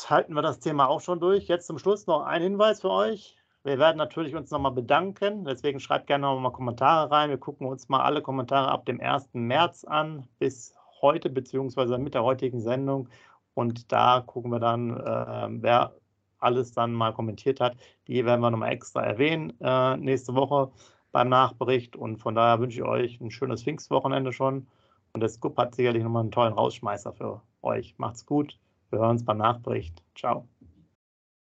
halten 0.09 0.33
wir 0.33 0.41
das 0.41 0.59
Thema 0.59 0.87
auch 0.87 1.01
schon 1.01 1.19
durch. 1.19 1.47
Jetzt 1.47 1.67
zum 1.67 1.77
Schluss 1.77 2.07
noch 2.07 2.23
ein 2.23 2.41
Hinweis 2.41 2.81
für 2.81 2.89
euch. 2.89 3.37
Wir 3.65 3.79
werden 3.79 3.97
natürlich 3.97 4.35
uns 4.35 4.51
nochmal 4.51 4.73
bedanken. 4.73 5.43
Deswegen 5.43 5.79
schreibt 5.79 6.05
gerne 6.05 6.27
nochmal 6.27 6.51
Kommentare 6.51 7.09
rein. 7.09 7.31
Wir 7.31 7.39
gucken 7.39 7.65
uns 7.65 7.89
mal 7.89 8.01
alle 8.01 8.21
Kommentare 8.21 8.69
ab 8.69 8.85
dem 8.85 9.01
1. 9.01 9.29
März 9.33 9.83
an 9.85 10.27
bis 10.37 10.75
heute, 11.01 11.31
beziehungsweise 11.31 11.97
mit 11.97 12.13
der 12.13 12.23
heutigen 12.23 12.59
Sendung. 12.61 13.09
Und 13.55 13.91
da 13.91 14.21
gucken 14.21 14.51
wir 14.51 14.59
dann, 14.59 14.91
äh, 14.95 15.47
wer 15.63 15.95
alles 16.37 16.73
dann 16.73 16.93
mal 16.93 17.11
kommentiert 17.13 17.59
hat. 17.59 17.75
Die 18.07 18.23
werden 18.23 18.41
wir 18.41 18.51
nochmal 18.51 18.71
extra 18.71 19.01
erwähnen 19.01 19.59
äh, 19.59 19.97
nächste 19.97 20.35
Woche 20.35 20.71
beim 21.11 21.29
Nachbericht. 21.29 21.95
Und 21.95 22.17
von 22.17 22.35
daher 22.35 22.59
wünsche 22.59 22.81
ich 22.81 22.85
euch 22.85 23.19
ein 23.19 23.31
schönes 23.31 23.63
Pfingstwochenende 23.63 24.31
schon. 24.31 24.67
Und 25.13 25.21
der 25.21 25.29
Scoop 25.29 25.57
hat 25.57 25.73
sicherlich 25.73 26.03
nochmal 26.03 26.21
einen 26.21 26.31
tollen 26.31 26.53
Rausschmeißer 26.53 27.13
für 27.13 27.41
euch. 27.63 27.95
Macht's 27.97 28.27
gut. 28.27 28.59
Wir 28.91 28.99
hören 28.99 29.11
uns 29.11 29.25
beim 29.25 29.39
Nachbericht. 29.39 30.03
Ciao. 30.13 30.47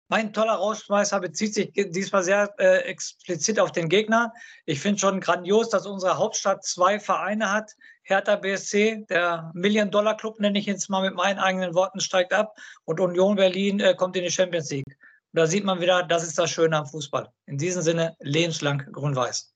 Mein 0.08 0.32
toller 0.32 0.54
Rausschmeißer 0.54 1.20
bezieht 1.20 1.54
sich 1.54 1.72
diesmal 1.72 2.22
sehr 2.22 2.52
äh, 2.58 2.80
explizit 2.80 3.58
auf 3.58 3.72
den 3.72 3.88
Gegner. 3.88 4.32
Ich 4.66 4.80
finde 4.80 4.98
schon 4.98 5.20
grandios, 5.20 5.70
dass 5.70 5.86
unsere 5.86 6.18
Hauptstadt 6.18 6.64
zwei 6.64 7.00
Vereine 7.00 7.50
hat. 7.50 7.72
Hertha 8.02 8.36
BSC, 8.36 9.06
der 9.08 9.50
Million-Dollar-Club, 9.54 10.40
nenne 10.40 10.58
ich 10.58 10.66
jetzt 10.66 10.90
mal 10.90 11.02
mit 11.02 11.14
meinen 11.14 11.38
eigenen 11.38 11.74
Worten, 11.74 12.00
steigt 12.00 12.32
ab. 12.32 12.54
Und 12.84 13.00
Union 13.00 13.36
Berlin 13.36 13.80
äh, 13.80 13.94
kommt 13.94 14.16
in 14.16 14.24
die 14.24 14.30
Champions 14.30 14.70
League. 14.70 14.84
Und 14.86 15.38
da 15.38 15.46
sieht 15.46 15.64
man 15.64 15.80
wieder, 15.80 16.02
das 16.02 16.24
ist 16.24 16.38
das 16.38 16.50
Schöne 16.50 16.76
am 16.76 16.86
Fußball. 16.86 17.28
In 17.46 17.56
diesem 17.56 17.80
Sinne, 17.80 18.14
lebenslang 18.20 18.82
grün-weiß. 18.92 19.54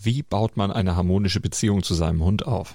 Wie 0.00 0.22
baut 0.22 0.56
man 0.56 0.72
eine 0.72 0.96
harmonische 0.96 1.40
Beziehung 1.40 1.82
zu 1.82 1.94
seinem 1.94 2.24
Hund 2.24 2.46
auf? 2.46 2.74